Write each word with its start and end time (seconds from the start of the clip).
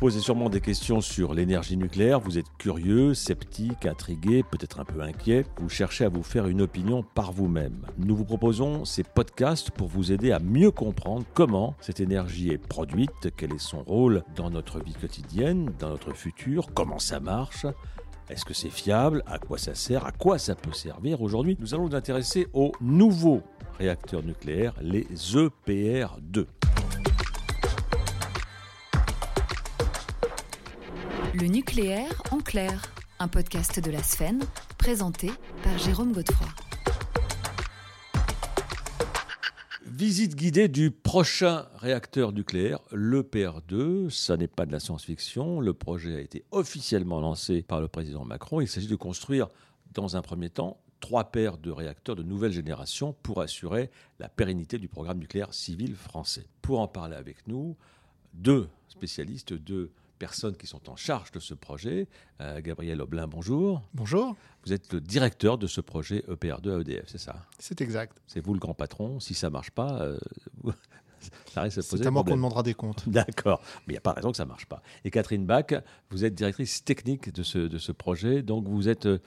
posez 0.00 0.20
sûrement 0.20 0.48
des 0.48 0.62
questions 0.62 1.02
sur 1.02 1.34
l'énergie 1.34 1.76
nucléaire, 1.76 2.20
vous 2.20 2.38
êtes 2.38 2.50
curieux, 2.56 3.12
sceptique, 3.12 3.84
intrigué, 3.84 4.42
peut-être 4.42 4.80
un 4.80 4.86
peu 4.86 5.02
inquiet, 5.02 5.44
vous 5.58 5.68
cherchez 5.68 6.06
à 6.06 6.08
vous 6.08 6.22
faire 6.22 6.46
une 6.46 6.62
opinion 6.62 7.02
par 7.02 7.32
vous-même. 7.32 7.84
Nous 7.98 8.16
vous 8.16 8.24
proposons 8.24 8.86
ces 8.86 9.02
podcasts 9.02 9.70
pour 9.70 9.88
vous 9.88 10.10
aider 10.10 10.32
à 10.32 10.38
mieux 10.38 10.70
comprendre 10.70 11.26
comment 11.34 11.74
cette 11.82 12.00
énergie 12.00 12.48
est 12.48 12.56
produite, 12.56 13.28
quel 13.36 13.52
est 13.52 13.58
son 13.58 13.82
rôle 13.82 14.22
dans 14.36 14.48
notre 14.48 14.82
vie 14.82 14.94
quotidienne, 14.94 15.70
dans 15.78 15.90
notre 15.90 16.14
futur, 16.14 16.68
comment 16.72 16.98
ça 16.98 17.20
marche. 17.20 17.66
Est-ce 18.30 18.46
que 18.46 18.54
c'est 18.54 18.70
fiable 18.70 19.22
À 19.26 19.38
quoi 19.38 19.58
ça 19.58 19.74
sert 19.74 20.06
À 20.06 20.12
quoi 20.12 20.38
ça 20.38 20.54
peut 20.54 20.72
servir 20.72 21.20
Aujourd'hui, 21.20 21.58
nous 21.60 21.74
allons 21.74 21.88
nous 21.88 21.94
intéresser 21.94 22.46
aux 22.54 22.72
nouveaux 22.80 23.42
réacteurs 23.78 24.22
nucléaires, 24.22 24.72
les 24.80 25.04
EPR2. 25.04 26.46
Le 31.32 31.46
nucléaire 31.46 32.22
en 32.32 32.38
clair, 32.38 32.82
un 33.20 33.28
podcast 33.28 33.78
de 33.78 33.92
la 33.92 34.02
Sphène, 34.02 34.42
présenté 34.78 35.30
par 35.62 35.78
Jérôme 35.78 36.12
Godefroy. 36.12 36.48
Visite 39.86 40.34
guidée 40.34 40.66
du 40.66 40.90
prochain 40.90 41.66
réacteur 41.76 42.32
nucléaire, 42.32 42.80
l'EPR2. 42.90 44.10
Ça 44.10 44.36
n'est 44.36 44.48
pas 44.48 44.66
de 44.66 44.72
la 44.72 44.80
science-fiction. 44.80 45.60
Le 45.60 45.72
projet 45.72 46.16
a 46.16 46.20
été 46.20 46.44
officiellement 46.50 47.20
lancé 47.20 47.62
par 47.62 47.80
le 47.80 47.86
président 47.86 48.24
Macron. 48.24 48.60
Il 48.60 48.66
s'agit 48.66 48.88
de 48.88 48.96
construire, 48.96 49.48
dans 49.94 50.16
un 50.16 50.22
premier 50.22 50.50
temps, 50.50 50.80
trois 50.98 51.30
paires 51.30 51.58
de 51.58 51.70
réacteurs 51.70 52.16
de 52.16 52.24
nouvelle 52.24 52.52
génération 52.52 53.14
pour 53.22 53.40
assurer 53.40 53.90
la 54.18 54.28
pérennité 54.28 54.78
du 54.78 54.88
programme 54.88 55.18
nucléaire 55.18 55.54
civil 55.54 55.94
français. 55.94 56.46
Pour 56.60 56.80
en 56.80 56.88
parler 56.88 57.14
avec 57.14 57.46
nous, 57.46 57.76
deux 58.34 58.68
spécialistes, 58.88 59.52
deux 59.52 59.92
personnes 60.20 60.54
qui 60.54 60.66
sont 60.66 60.88
en 60.88 60.96
charge 60.96 61.32
de 61.32 61.40
ce 61.40 61.54
projet. 61.54 62.06
Euh, 62.40 62.60
Gabriel 62.60 63.00
Oblin, 63.00 63.26
bonjour. 63.26 63.82
Bonjour. 63.94 64.36
Vous 64.64 64.72
êtes 64.72 64.92
le 64.92 65.00
directeur 65.00 65.56
de 65.56 65.66
ce 65.66 65.80
projet 65.80 66.22
EPR2 66.28 66.76
à 66.76 66.80
EDF, 66.82 67.06
c'est 67.06 67.18
ça? 67.18 67.46
C'est 67.58 67.80
exact. 67.80 68.20
C'est 68.26 68.40
vous 68.40 68.52
le 68.52 68.60
grand 68.60 68.74
patron. 68.74 69.18
Si 69.18 69.32
ça 69.32 69.48
ne 69.48 69.52
marche 69.52 69.70
pas, 69.70 70.02
euh, 70.02 70.18
ça 71.54 71.62
risque 71.62 71.78
de 71.78 71.82
poser 71.82 72.02
C'est 72.02 72.06
à 72.06 72.10
moi 72.10 72.22
qu'on 72.22 72.36
demandera 72.36 72.62
des 72.62 72.74
comptes. 72.74 73.08
D'accord, 73.08 73.62
mais 73.86 73.92
il 73.92 73.94
n'y 73.94 73.98
a 73.98 74.02
pas 74.02 74.12
de 74.12 74.16
raison 74.16 74.30
que 74.30 74.36
ça 74.36 74.44
ne 74.44 74.50
marche 74.50 74.66
pas. 74.66 74.82
Et 75.04 75.10
Catherine 75.10 75.46
Bach, 75.46 75.72
vous 76.10 76.24
êtes 76.24 76.34
directrice 76.34 76.84
technique 76.84 77.32
de 77.32 77.42
ce, 77.42 77.58
de 77.58 77.78
ce 77.78 77.90
projet, 77.90 78.42
donc 78.42 78.68
vous 78.68 78.88
êtes... 78.88 79.06
Euh, 79.06 79.18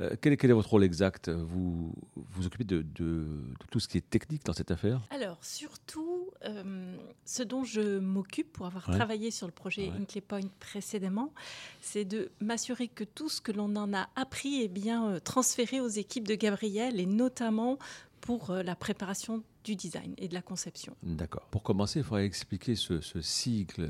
euh, 0.00 0.14
quel, 0.22 0.32
est, 0.32 0.36
quel, 0.36 0.50
est, 0.50 0.54
votre 0.54 0.70
rôle 0.70 0.84
exact? 0.84 1.28
Vous 1.28 1.92
vous 2.14 2.46
occupez 2.46 2.64
de, 2.64 2.82
de, 2.82 3.04
de, 3.04 3.66
tout 3.70 3.80
ce 3.80 3.88
qui 3.88 3.98
est 3.98 4.08
technique 4.08 4.44
dans 4.44 4.52
cette 4.52 4.70
affaire? 4.70 5.00
Alors, 5.10 5.38
surtout, 5.42 6.07
euh, 6.44 6.96
ce 7.24 7.42
dont 7.42 7.64
je 7.64 7.98
m'occupe 7.98 8.52
pour 8.52 8.66
avoir 8.66 8.88
ouais. 8.88 8.94
travaillé 8.94 9.30
sur 9.30 9.46
le 9.46 9.52
projet 9.52 9.88
ouais. 9.88 9.96
Inclay 10.00 10.20
Point 10.20 10.48
précédemment, 10.60 11.32
c'est 11.80 12.04
de 12.04 12.30
m'assurer 12.40 12.88
que 12.88 13.04
tout 13.04 13.28
ce 13.28 13.40
que 13.40 13.50
l'on 13.50 13.74
en 13.76 13.92
a 13.92 14.08
appris 14.14 14.62
est 14.62 14.68
bien 14.68 15.08
euh, 15.08 15.20
transféré 15.20 15.80
aux 15.80 15.88
équipes 15.88 16.28
de 16.28 16.34
Gabriel 16.34 17.00
et 17.00 17.06
notamment 17.06 17.78
pour 18.20 18.50
euh, 18.50 18.62
la 18.62 18.76
préparation 18.76 19.42
du 19.64 19.74
design 19.74 20.14
et 20.18 20.28
de 20.28 20.34
la 20.34 20.42
conception. 20.42 20.96
D'accord. 21.02 21.46
Pour 21.50 21.62
commencer, 21.62 22.00
il 22.00 22.04
faudrait 22.04 22.26
expliquer 22.26 22.76
ce, 22.76 23.00
ce 23.00 23.20
cycle 23.20 23.88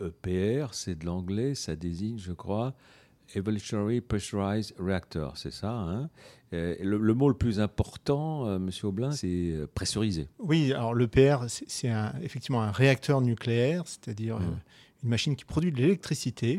EPR, 0.00 0.74
c'est 0.74 0.96
de 0.96 1.06
l'anglais, 1.06 1.54
ça 1.54 1.76
désigne, 1.76 2.18
je 2.18 2.32
crois, 2.32 2.74
Evolutionary 3.34 4.00
Pressurized 4.00 4.74
Reactor, 4.78 5.36
c'est 5.36 5.52
ça. 5.52 5.70
Hein? 5.70 6.10
Le, 6.52 6.96
le, 6.96 7.14
mot 7.14 7.28
le 7.28 7.36
plus 7.36 7.60
important, 7.60 8.46
euh, 8.46 8.58
Monsieur 8.58 8.88
Aublin, 8.88 9.10
c'est 9.10 9.54
pressurisé. 9.74 10.28
Oui, 10.38 10.72
alors 10.72 10.94
l'EPR, 10.94 11.44
c'est 11.48 11.92
effectivement 12.22 12.62
un 12.62 12.70
réacteur 12.70 13.20
nucléaire, 13.20 13.82
c'est-à-dire 13.84 14.38
mmh. 14.38 14.60
Une 15.02 15.10
machine 15.10 15.36
qui 15.36 15.44
produit 15.44 15.72
de 15.72 15.78
l'électricité 15.78 16.58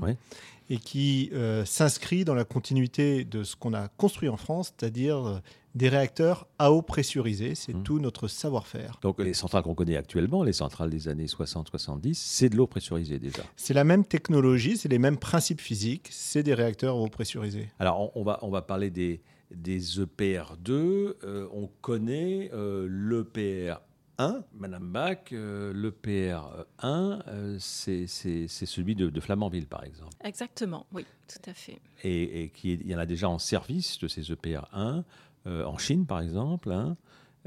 et 0.69 0.77
qui 0.77 1.29
euh, 1.33 1.65
s'inscrit 1.65 2.25
dans 2.25 2.35
la 2.35 2.45
continuité 2.45 3.25
de 3.25 3.43
ce 3.43 3.55
qu'on 3.55 3.73
a 3.73 3.87
construit 3.87 4.29
en 4.29 4.37
France, 4.37 4.73
c'est-à-dire 4.77 5.41
des 5.75 5.89
réacteurs 5.89 6.47
à 6.57 6.71
eau 6.71 6.81
pressurisée. 6.81 7.55
C'est 7.55 7.73
mmh. 7.73 7.83
tout 7.83 7.99
notre 7.99 8.27
savoir-faire. 8.27 8.99
Donc 9.01 9.19
les 9.19 9.33
centrales 9.33 9.63
qu'on 9.63 9.75
connaît 9.75 9.97
actuellement, 9.97 10.43
les 10.43 10.53
centrales 10.53 10.89
des 10.89 11.07
années 11.07 11.25
60-70, 11.25 12.13
c'est 12.13 12.49
de 12.49 12.55
l'eau 12.55 12.67
pressurisée 12.67 13.19
déjà. 13.19 13.43
C'est 13.55 13.73
la 13.73 13.83
même 13.83 14.05
technologie, 14.05 14.77
c'est 14.77 14.89
les 14.89 14.99
mêmes 14.99 15.17
principes 15.17 15.61
physiques, 15.61 16.07
c'est 16.11 16.43
des 16.43 16.53
réacteurs 16.53 16.95
à 16.95 16.99
eau 16.99 17.07
pressurisée. 17.07 17.69
Alors 17.79 17.99
on, 18.15 18.21
on, 18.21 18.23
va, 18.23 18.39
on 18.41 18.49
va 18.49 18.61
parler 18.61 18.89
des, 18.89 19.21
des 19.51 19.99
EPR2. 19.99 20.69
Euh, 20.69 21.47
on 21.53 21.69
connaît 21.81 22.49
euh, 22.53 22.87
l'EPR 22.89 23.79
1, 24.19 24.43
Madame 24.53 24.91
Bach, 24.91 25.31
euh, 25.31 25.71
le 25.73 25.91
PR1, 25.91 26.65
euh, 26.83 27.57
c'est 27.59 28.05
celui 28.05 28.93
de, 28.93 29.09
de, 29.09 29.19
Flamanville, 29.21 29.65
par 29.65 29.85
exemple. 29.85 30.11
Exactement, 30.23 30.85
oui, 30.91 31.05
tout 31.27 31.49
à 31.49 31.53
fait. 31.53 31.79
Et, 32.03 32.43
et 32.43 32.49
qui, 32.49 32.73
il 32.73 32.87
y 32.87 32.93
en 32.93 32.99
a 32.99 33.05
déjà 33.05 33.29
en 33.29 33.39
service 33.39 33.97
de 33.99 34.09
ces 34.09 34.23
EPR1, 34.23 35.03
euh, 35.47 35.63
en 35.63 35.77
Chine, 35.77 36.05
par 36.05 36.19
exemple. 36.19 36.71
Hein. 36.71 36.97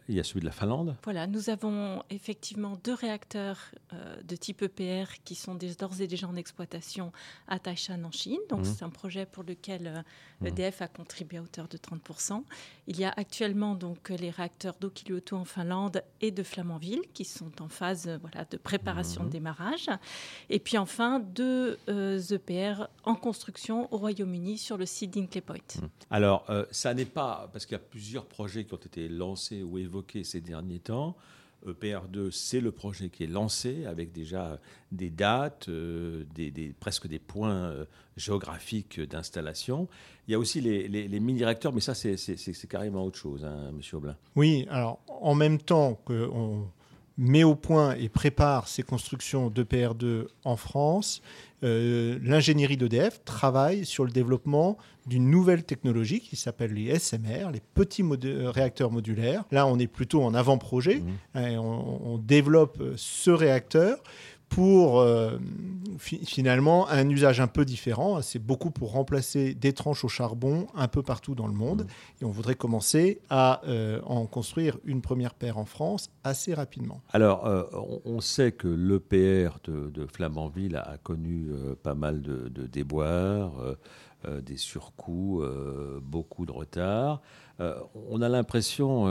Il 0.08 0.14
y 0.14 0.20
a 0.20 0.24
celui 0.24 0.40
de 0.40 0.46
la 0.46 0.52
Finlande. 0.52 0.96
Voilà, 1.04 1.26
nous 1.26 1.50
avons 1.50 2.02
effectivement 2.10 2.78
deux 2.82 2.94
réacteurs 2.94 3.58
euh, 3.92 4.22
de 4.22 4.36
type 4.36 4.62
EPR 4.62 5.20
qui 5.22 5.34
sont 5.34 5.54
d'ores 5.54 6.00
et 6.00 6.06
déjà 6.06 6.26
en 6.26 6.34
exploitation 6.34 7.12
à 7.46 7.58
Taishan 7.58 8.02
en 8.02 8.10
Chine. 8.10 8.40
Donc 8.48 8.60
mmh. 8.60 8.64
c'est 8.64 8.84
un 8.84 8.90
projet 8.90 9.26
pour 9.26 9.44
lequel 9.44 10.04
euh, 10.42 10.48
EDF 10.48 10.80
mmh. 10.80 10.82
a 10.82 10.88
contribué 10.88 11.38
à 11.38 11.42
hauteur 11.42 11.68
de 11.68 11.76
30%. 11.76 12.42
Il 12.86 12.98
y 12.98 13.04
a 13.04 13.12
actuellement 13.16 13.74
donc 13.74 14.08
les 14.08 14.30
réacteurs 14.30 14.76
d'Okilioto 14.80 15.36
en 15.36 15.44
Finlande 15.44 16.02
et 16.20 16.30
de 16.30 16.42
Flamanville 16.42 17.02
qui 17.12 17.24
sont 17.24 17.60
en 17.60 17.68
phase 17.68 18.08
euh, 18.08 18.18
voilà, 18.20 18.46
de 18.46 18.56
préparation 18.56 19.22
mmh. 19.22 19.26
de 19.26 19.30
démarrage. 19.30 19.90
Et 20.48 20.58
puis 20.58 20.78
enfin 20.78 21.20
deux 21.20 21.78
euh, 21.88 22.18
EPR 22.18 22.86
en 23.04 23.14
construction 23.14 23.92
au 23.92 23.98
Royaume-Uni 23.98 24.56
sur 24.56 24.78
le 24.78 24.86
site 24.86 25.12
d'Inkley 25.12 25.42
Point. 25.42 25.58
Alors 26.10 26.46
ça 26.70 26.94
n'est 26.94 27.04
pas 27.04 27.50
parce 27.52 27.66
qu'il 27.66 27.74
y 27.74 27.80
a 27.80 27.84
plusieurs 27.84 28.26
projets 28.26 28.64
qui 28.64 28.74
ont 28.74 28.78
été 28.78 29.08
lancés 29.08 29.62
ou 29.62 29.78
évoqué 29.82 30.24
ces 30.24 30.40
derniers 30.40 30.80
temps. 30.80 31.16
E 31.64 31.72
EPR2, 31.72 32.30
c'est 32.32 32.60
le 32.60 32.72
projet 32.72 33.08
qui 33.08 33.22
est 33.22 33.28
lancé 33.28 33.86
avec 33.86 34.12
déjà 34.12 34.58
des 34.90 35.10
dates, 35.10 35.68
euh, 35.68 36.24
presque 36.80 37.06
des 37.06 37.20
points 37.20 37.54
euh, 37.54 37.84
géographiques 38.16 39.00
d'installation. 39.00 39.88
Il 40.26 40.32
y 40.32 40.34
a 40.34 40.38
aussi 40.40 40.60
les, 40.60 41.20
mini-réacteurs, 41.20 41.72
mais 41.72 41.80
ça, 41.80 41.94
c'est 41.94 42.68
carrément 42.68 43.04
autre 43.04 43.18
chose, 43.18 43.44
hein, 43.44 43.70
Monsieur 43.72 43.98
Aublin. 43.98 44.16
Oui, 44.34 44.66
alors 44.70 44.98
en 45.06 45.34
même 45.34 45.58
temps 45.58 46.00
qu'on 46.04 46.68
met 47.18 47.44
au 47.44 47.54
point 47.54 47.94
et 47.94 48.08
prépare 48.08 48.68
ces 48.68 48.82
constructions 48.82 49.50
d'EPR2 49.50 50.26
en 50.44 50.56
France, 50.56 51.22
euh, 51.64 52.18
l'ingénierie 52.22 52.76
d'EDF 52.76 53.24
travaille 53.24 53.84
sur 53.84 54.04
le 54.04 54.10
développement 54.10 54.76
d'une 55.06 55.30
nouvelle 55.30 55.64
technologie 55.64 56.20
qui 56.20 56.36
s'appelle 56.36 56.72
les 56.72 56.98
SMR, 56.98 57.50
les 57.52 57.60
petits 57.60 58.02
modu 58.02 58.46
réacteurs 58.46 58.90
modulaires. 58.90 59.44
Là, 59.52 59.66
on 59.66 59.78
est 59.78 59.86
plutôt 59.86 60.22
en 60.22 60.34
avant-projet. 60.34 61.00
Mmh. 61.00 61.10
Hein, 61.34 61.58
on, 61.58 62.00
on, 62.04 62.18
développe 62.18 62.82
ce 62.96 63.30
réacteur 63.30 64.02
pour 64.52 65.00
euh, 65.00 65.38
fi 65.98 66.24
finalement 66.26 66.88
un 66.90 67.08
usage 67.08 67.40
un 67.40 67.46
peu 67.46 67.64
différent. 67.64 68.20
C'est 68.20 68.38
beaucoup 68.38 68.70
pour 68.70 68.92
remplacer 68.92 69.54
des 69.54 69.72
tranches 69.72 70.04
au 70.04 70.08
charbon 70.08 70.66
un 70.74 70.88
peu 70.88 71.02
partout 71.02 71.34
dans 71.34 71.46
le 71.46 71.54
monde. 71.54 71.82
Mmh. 71.82 72.22
Et 72.22 72.24
on 72.26 72.30
voudrait 72.30 72.54
commencer 72.54 73.20
à 73.30 73.62
euh, 73.66 74.00
en 74.04 74.26
construire 74.26 74.78
une 74.84 75.00
première 75.00 75.34
paire 75.34 75.56
en 75.56 75.64
France 75.64 76.10
assez 76.22 76.52
rapidement. 76.52 77.00
Alors, 77.12 77.46
euh, 77.46 77.64
on, 78.04 78.20
sait 78.20 78.52
que 78.52 78.68
l'EPR 78.68 79.58
de, 79.64 79.88
de, 79.88 80.06
Flamanville 80.06 80.76
a, 80.76 80.82
a 80.82 80.98
connu 80.98 81.50
pas 81.82 81.94
mal 81.94 82.20
de, 82.20 82.48
de 82.48 82.66
déboires, 82.66 83.52
des 84.42 84.56
surcoûts, 84.56 85.42
beaucoup 86.02 86.46
de 86.46 86.52
retard. 86.52 87.22
on 87.58 88.22
a 88.22 88.28
l'impression, 88.28 89.04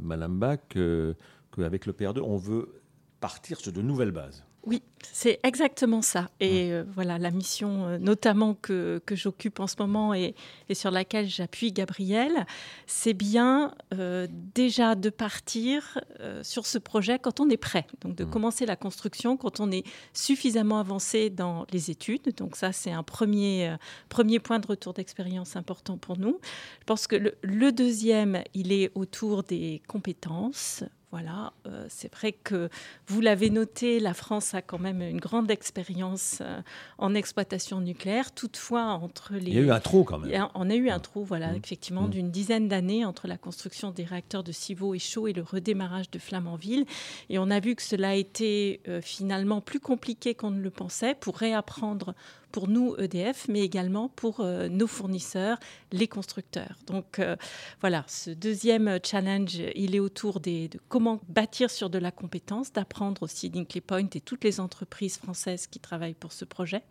Madame 0.00 0.38
Bach, 0.38 0.60
qu'avec 0.70 1.86
l'EPR2, 1.86 2.20
on 2.20 2.36
veut 2.36 2.82
partir 3.20 3.58
sur 3.60 3.72
de 3.72 3.82
nouvelles 3.82 4.10
bases. 4.10 4.44
Oui, 4.64 4.80
c'est 5.02 5.40
exactement 5.42 6.02
ça. 6.02 6.30
Et 6.38 6.70
euh, 6.70 6.84
voilà, 6.94 7.18
la 7.18 7.32
mission 7.32 7.86
euh, 7.86 7.98
notamment 7.98 8.54
que, 8.54 9.02
que 9.04 9.16
j'occupe 9.16 9.58
en 9.58 9.66
ce 9.66 9.74
moment 9.80 10.14
et, 10.14 10.36
et 10.68 10.74
sur 10.74 10.92
laquelle 10.92 11.28
j'appuie 11.28 11.72
Gabriel, 11.72 12.46
c'est 12.86 13.12
bien 13.12 13.74
euh, 13.92 14.28
déjà 14.30 14.94
de 14.94 15.10
partir 15.10 15.98
sur 16.42 16.66
ce 16.66 16.78
projet 16.78 17.18
quand 17.18 17.40
on 17.40 17.50
est 17.50 17.56
prêt. 17.56 17.86
Donc 18.02 18.14
de 18.14 18.24
mmh. 18.24 18.30
commencer 18.30 18.66
la 18.66 18.76
construction 18.76 19.36
quand 19.36 19.58
on 19.58 19.72
est 19.72 19.84
suffisamment 20.12 20.78
avancé 20.78 21.30
dans 21.30 21.66
les 21.72 21.90
études. 21.90 22.32
Donc 22.36 22.54
ça, 22.54 22.72
c'est 22.72 22.92
un 22.92 23.02
premier, 23.02 23.74
premier 24.08 24.38
point 24.38 24.60
de 24.60 24.66
retour 24.68 24.92
d'expérience 24.92 25.56
important 25.56 25.98
pour 25.98 26.16
nous. 26.18 26.38
Je 26.80 26.84
pense 26.84 27.08
que 27.08 27.16
le, 27.16 27.34
le 27.42 27.72
deuxième, 27.72 28.42
il 28.54 28.72
est 28.72 28.92
autour 28.94 29.42
des 29.42 29.82
compétences 29.88 30.84
Voilà, 31.12 31.52
euh, 31.66 31.84
c'est 31.90 32.10
vrai 32.10 32.32
que 32.32 32.70
vous 33.06 33.20
l'avez 33.20 33.50
noté, 33.50 34.00
la 34.00 34.14
France 34.14 34.54
a 34.54 34.62
quand 34.62 34.78
même 34.78 35.02
une 35.02 35.20
grande 35.20 35.50
expérience 35.50 36.38
euh, 36.40 36.62
en 36.96 37.14
exploitation 37.14 37.82
nucléaire. 37.82 38.32
Toutefois, 38.32 38.84
entre 38.94 39.34
les. 39.34 39.50
Il 39.50 39.54
y 39.54 39.58
a 39.58 39.60
eu 39.60 39.70
un 39.70 39.78
trou 39.78 40.04
quand 40.04 40.18
même. 40.18 40.48
On 40.54 40.70
a 40.70 40.74
eu 40.74 40.88
un 40.88 40.98
trou, 41.00 41.22
voilà, 41.22 41.52
mmh. 41.52 41.56
effectivement, 41.56 42.02
mmh. 42.04 42.10
d'une 42.10 42.30
dizaine 42.30 42.66
d'années 42.66 43.04
entre 43.04 43.28
la 43.28 43.36
construction 43.36 43.90
des 43.90 44.04
réacteurs 44.04 44.42
de 44.42 44.52
Civaux 44.52 44.94
et 44.94 44.98
Chaud 44.98 45.26
et 45.26 45.34
le 45.34 45.42
redémarrage 45.42 46.10
de 46.10 46.18
Flamanville. 46.18 46.86
Et 47.28 47.38
on 47.38 47.50
a 47.50 47.60
vu 47.60 47.74
que 47.74 47.82
cela 47.82 48.08
a 48.08 48.14
été 48.14 48.80
euh, 48.88 49.02
finalement 49.02 49.60
plus 49.60 49.80
compliqué 49.80 50.34
qu'on 50.34 50.50
ne 50.50 50.62
le 50.62 50.70
pensait 50.70 51.14
pour 51.14 51.36
réapprendre 51.36 52.14
pour 52.52 52.68
nous 52.68 52.94
EDF, 52.98 53.46
mais 53.48 53.60
également 53.60 54.08
pour 54.08 54.40
euh, 54.40 54.68
nos 54.68 54.86
fournisseurs, 54.86 55.58
les 55.90 56.06
constructeurs. 56.06 56.76
Donc 56.86 57.18
euh, 57.18 57.34
voilà, 57.80 58.04
ce 58.06 58.30
deuxième 58.30 58.98
challenge, 59.02 59.56
il 59.74 59.96
est 59.96 60.00
autour 60.00 60.38
des, 60.38 60.68
de 60.68 60.78
comment 60.88 61.01
bâtir 61.28 61.70
sur 61.70 61.90
de 61.90 61.98
la 61.98 62.10
compétence, 62.10 62.72
d'apprendre 62.72 63.22
aussi 63.22 63.50
d'Inkley 63.50 63.80
Point 63.80 64.08
et 64.14 64.20
toutes 64.20 64.44
les 64.44 64.60
entreprises 64.60 65.18
françaises 65.18 65.66
qui 65.66 65.78
travaillent 65.78 66.14
pour 66.14 66.32
ce 66.32 66.44
projet. 66.44 66.82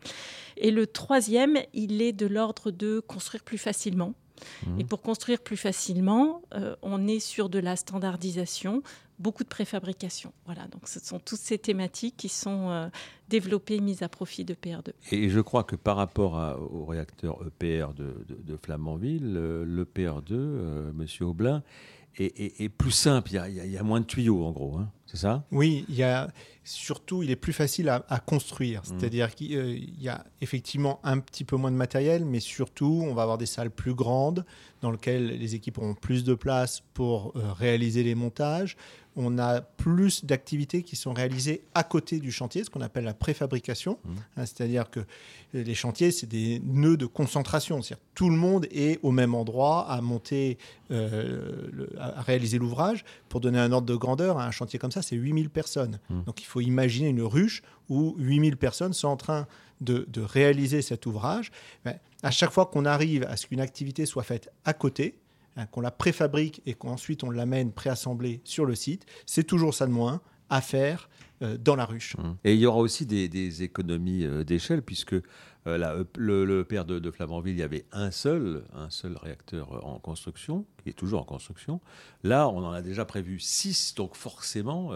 Et 0.57 0.71
le 0.71 0.87
troisième, 0.87 1.57
il 1.73 2.01
est 2.01 2.13
de 2.13 2.27
l'ordre 2.27 2.71
de 2.71 2.99
construire 2.99 3.43
plus 3.43 3.57
facilement. 3.57 4.13
Mmh. 4.65 4.79
Et 4.79 4.83
pour 4.83 5.01
construire 5.01 5.39
plus 5.39 5.57
facilement, 5.57 6.41
euh, 6.53 6.75
on 6.81 7.07
est 7.07 7.19
sur 7.19 7.49
de 7.49 7.59
la 7.59 7.75
standardisation, 7.75 8.81
beaucoup 9.19 9.43
de 9.43 9.49
préfabrication. 9.49 10.33
Voilà, 10.45 10.67
donc 10.67 10.87
ce 10.87 10.99
sont 10.99 11.19
toutes 11.19 11.39
ces 11.39 11.57
thématiques 11.57 12.17
qui 12.17 12.29
sont 12.29 12.69
euh, 12.69 12.87
développées, 13.29 13.79
mises 13.79 14.01
à 14.01 14.09
profit 14.09 14.45
de 14.45 14.53
PR2. 14.53 14.93
Et 15.11 15.29
je 15.29 15.39
crois 15.39 15.63
que 15.63 15.75
par 15.75 15.97
rapport 15.97 16.57
au 16.71 16.85
réacteur 16.85 17.39
EPR 17.45 17.93
de, 17.93 18.25
de, 18.27 18.57
Flamanville, 18.57 19.35
euh, 19.37 19.63
le 19.65 19.85
PR2, 19.85 20.91
Monsieur 20.93 21.25
Aublin, 21.25 21.63
est, 22.17 22.69
plus 22.69 22.91
simple. 22.91 23.31
Il 23.31 23.71
y, 23.71 23.77
a, 23.77 23.83
moins 23.83 23.99
de 23.99 24.05
tuyaux, 24.05 24.43
en 24.43 24.51
gros. 24.51 24.77
Hein. 24.77 24.89
C'est 25.05 25.17
ça? 25.17 25.43
Oui, 25.51 25.85
il 25.89 25.95
y 25.95 26.03
a, 26.03 26.29
surtout, 26.63 27.23
il 27.23 27.31
est 27.31 27.35
plus 27.35 27.53
facile 27.53 27.89
à, 27.89 28.19
construire. 28.19 28.81
Mmh. 28.81 28.83
C'est-à-dire 28.85 29.35
qu'il 29.35 30.01
y 30.01 30.09
a 30.09 30.25
effectivement 30.39 30.99
un 31.03 31.19
petit 31.19 31.43
peu 31.43 31.55
moins 31.55 31.71
de 31.71 31.75
matériel, 31.75 32.25
mais 32.25 32.39
surtout, 32.39 33.03
on 33.05 33.13
va 33.13 33.23
avoir 33.23 33.37
des 33.37 33.45
salles 33.45 33.71
plus 33.71 33.93
grandes 33.93 34.45
dans 34.81 34.91
lesquelles 34.91 35.37
les 35.37 35.55
équipes 35.55 35.77
auront 35.77 35.95
plus 35.95 36.23
de 36.23 36.33
place 36.33 36.81
pour 36.93 37.33
réaliser 37.35 38.03
les 38.03 38.15
montages 38.15 38.77
on 39.15 39.37
a 39.39 39.61
plus 39.61 40.25
d'activités 40.25 40.83
qui 40.83 40.95
sont 40.95 41.13
réalisées 41.13 41.63
à 41.73 41.83
côté 41.83 42.19
du 42.19 42.31
chantier, 42.31 42.63
ce 42.63 42.69
qu'on 42.69 42.81
appelle 42.81 43.03
la 43.03 43.13
préfabrication. 43.13 43.97
Mmh. 44.03 44.09
Hein, 44.37 44.45
c'est-à-dire 44.45 44.89
que 44.89 45.01
les 45.53 45.75
chantiers, 45.75 46.11
c'est 46.11 46.27
des 46.27 46.61
nœuds 46.63 46.97
de 46.97 47.05
concentration. 47.05 47.81
C'est-à-dire 47.81 48.03
tout 48.15 48.29
le 48.29 48.37
monde 48.37 48.67
est 48.71 48.99
au 49.03 49.11
même 49.11 49.35
endroit 49.35 49.89
à 49.89 49.99
monter, 50.01 50.57
euh, 50.91 51.87
à 51.99 52.21
réaliser 52.21 52.57
l'ouvrage. 52.57 53.03
Pour 53.27 53.41
donner 53.41 53.59
un 53.59 53.71
ordre 53.71 53.87
de 53.87 53.95
grandeur, 53.95 54.39
un 54.39 54.51
chantier 54.51 54.79
comme 54.79 54.91
ça, 54.91 55.01
c'est 55.01 55.15
8000 55.15 55.49
personnes. 55.49 55.99
Mmh. 56.09 56.23
Donc 56.23 56.41
il 56.41 56.45
faut 56.45 56.61
imaginer 56.61 57.09
une 57.09 57.23
ruche 57.23 57.63
où 57.89 58.15
8000 58.17 58.55
personnes 58.57 58.93
sont 58.93 59.09
en 59.09 59.17
train 59.17 59.47
de, 59.81 60.05
réaliser 60.21 60.81
cet 60.81 61.05
ouvrage. 61.05 61.51
Ben, 61.83 61.97
à 62.23 62.31
chaque 62.31 62.51
fois 62.51 62.67
qu'on 62.67 62.85
arrive 62.85 63.23
à 63.23 63.35
ce 63.35 63.47
qu'une 63.47 63.59
activité 63.59 64.05
soit 64.05 64.23
faite 64.23 64.49
à 64.63 64.73
côté, 64.73 65.15
Hein, 65.57 65.65
qu'on 65.65 65.81
la 65.81 65.92
préfabrique 65.92 66.62
et 66.65 66.75
qu'ensuite 66.75 67.25
on 67.25 67.30
l'amène 67.30 67.74
préassemblée 67.74 68.39
sur 68.45 68.65
le 68.65 68.74
site, 68.74 69.06
c'est 69.25 69.44
toujours 69.44 69.74
ça 69.74 69.86
de 69.86 69.92
moins 69.92 70.21
à 70.50 70.62
faire 70.62 71.09
euh, 71.42 71.57
dans 71.57 71.75
la 71.75 71.83
ruche. 71.83 72.15
Mmh. 72.18 72.21
Et 72.45 72.53
il 72.53 72.59
y 72.62 72.65
aura 72.65 72.80
aussi 72.80 73.06
des, 73.06 73.63
économies 73.63 74.24
euh, 74.24 74.45
d'échelle 74.45 74.81
puisque 74.81 75.15
euh, 75.67 76.03
le, 76.17 76.63
père 76.63 76.85
de, 76.85 76.99
de, 76.99 77.11
Flamanville, 77.11 77.55
il 77.55 77.59
y 77.59 77.63
avait 77.63 77.85
un 77.91 78.11
seul, 78.11 78.63
un 78.73 78.89
seul 78.89 79.17
réacteur 79.17 79.85
en 79.85 79.99
construction, 79.99 80.65
qui 80.81 80.89
est 80.89 80.93
toujours 80.93 81.21
en 81.21 81.25
construction. 81.25 81.79
Là, 82.23 82.49
on 82.49 82.63
en 82.63 82.71
a 82.71 82.81
déjà 82.81 83.05
prévu 83.05 83.39
six, 83.39 83.93
donc 83.95 84.15
forcément, 84.15 84.91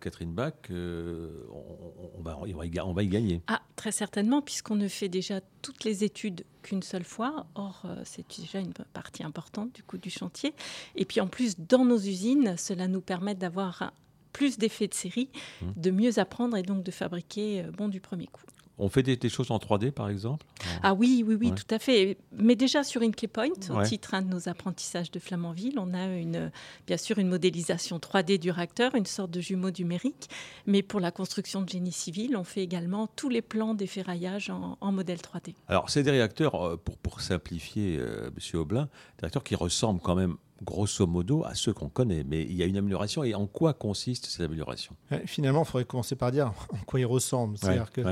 Catherine 0.00 0.32
Bach, 0.32 0.52
on, 0.70 2.22
va, 2.22 2.38
on, 2.38 2.92
va, 2.92 3.02
y 3.02 3.08
gagner. 3.08 3.42
Ah, 3.46 3.62
très 3.76 3.92
certainement, 3.92 4.42
puisqu'on 4.42 4.76
ne 4.76 4.88
fait 4.88 5.08
déjà 5.08 5.40
toutes 5.62 5.84
les 5.84 6.04
études 6.04 6.44
qu'une 6.62 6.82
seule 6.82 7.04
fois. 7.04 7.46
Or, 7.54 7.86
c'est 8.04 8.26
déjà 8.38 8.58
une 8.58 8.74
partie 8.92 9.24
importante 9.24 9.74
du 9.74 9.82
coût 9.82 9.98
du 9.98 10.10
chantier. 10.10 10.54
Et 10.96 11.04
puis 11.04 11.20
en 11.20 11.28
plus, 11.28 11.58
dans 11.58 11.84
nos 11.84 11.98
usines, 11.98 12.56
cela 12.56 12.88
nous 12.88 13.00
permet 13.00 13.34
d'avoir 13.34 13.92
plus 14.34 14.58
d'effets 14.58 14.88
de 14.88 14.94
série, 14.94 15.30
mmh. 15.62 15.66
de 15.76 15.90
mieux 15.90 16.18
apprendre 16.18 16.58
et 16.58 16.62
donc 16.62 16.82
de 16.82 16.90
fabriquer 16.90 17.62
euh, 17.62 17.70
bon 17.70 17.88
du 17.88 18.00
premier 18.00 18.26
coup. 18.26 18.42
On 18.76 18.88
fait 18.88 19.02
des, 19.02 19.28
choses 19.28 19.50
en 19.52 19.58
3D, 19.58 19.92
par 19.92 20.08
exemple? 20.08 20.44
Ah 20.82 20.94
oui, 20.94 21.24
oui, 21.24 21.36
oui, 21.40 21.52
tout 21.52 21.72
à 21.72 21.78
fait. 21.78 22.18
Mais 22.32 22.56
déjà 22.56 22.82
sur 22.82 23.02
Inclay 23.02 23.28
Point, 23.28 23.50
au 23.70 23.82
titre 23.84 24.20
de 24.20 24.26
nos 24.26 24.48
apprentissages 24.48 25.12
de 25.12 25.20
Flamanville, 25.20 25.78
on 25.78 25.94
a 25.94 26.06
une, 26.06 26.50
bien 26.86 26.96
sûr 26.96 27.18
une 27.18 27.28
modélisation 27.28 27.98
3D 27.98 28.38
du 28.38 28.50
réacteur, 28.50 28.96
une 28.96 29.06
sorte 29.06 29.30
de 29.30 29.40
jumeau 29.40 29.70
numérique. 29.70 30.28
Mais 30.66 30.82
pour 30.82 30.98
la 30.98 31.12
construction 31.12 31.62
de 31.62 31.68
génie 31.68 31.92
civil, 31.92 32.36
on 32.36 32.44
fait 32.44 32.62
également 32.62 33.06
tous 33.06 33.28
les 33.28 33.42
plans 33.42 33.74
des 33.74 33.86
ferraillages 33.86 34.50
en, 34.50 34.92
modèle 34.92 35.18
3D. 35.18 35.54
Alors, 35.68 35.88
c'est 35.88 36.02
des 36.02 36.10
réacteurs, 36.10 36.54
euh, 36.54 36.76
pour, 36.76 36.98
pour 36.98 37.20
simplifier, 37.20 37.98
euh, 37.98 38.30
Monsieur 38.34 38.58
Aublin, 38.58 38.84
des 39.18 39.22
réacteurs 39.22 39.44
qui 39.44 39.54
ressemblent 39.54 40.00
quand 40.00 40.14
même 40.14 40.36
grosso 40.62 41.06
modo 41.06 41.44
à 41.44 41.54
ceux 41.54 41.72
qu'on 41.72 41.88
connaît. 41.88 42.24
Mais 42.24 42.42
il 42.42 42.54
y 42.54 42.62
a 42.62 42.66
une 42.66 42.76
amélioration. 42.76 43.24
Et 43.24 43.34
en 43.34 43.46
quoi 43.46 43.74
consiste 43.74 44.26
cette 44.26 44.42
amélioration? 44.42 44.96
Finalement, 45.26 45.62
il 45.62 45.66
faudrait 45.66 45.84
commencer 45.84 46.16
par 46.16 46.32
dire 46.32 46.52
en 46.70 46.84
quoi 46.86 47.00
ils 47.00 47.06
ressemblent. 47.06 47.58
C'est-à-dire 47.58 47.90
que 47.90 48.02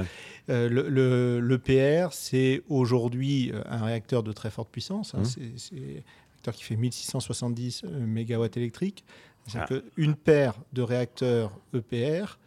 euh, 0.50 0.68
le, 0.68 1.40
le, 1.40 1.58
PR, 1.58 2.12
c'est 2.12 2.62
aujourd'hui 2.68 3.50
euh, 3.52 3.62
un 3.66 3.84
réacteur 3.84 4.22
de 4.22 4.32
très 4.32 4.50
forte 4.50 4.70
puissance. 4.70 5.14
Hein. 5.14 5.20
Mmh. 5.20 5.56
C'est 5.56 5.74
un 5.74 6.30
réacteur 6.32 6.54
qui 6.54 6.64
fait 6.64 6.76
1670 6.76 7.82
euh, 7.84 8.06
MW 8.06 8.46
électriques. 8.56 9.04
C'est-à-dire 9.46 9.82
ah. 9.84 9.90
qu'une 9.96 10.14
paire 10.14 10.54
de 10.72 10.82
réacteurs 10.82 11.58
EPR 11.74 12.38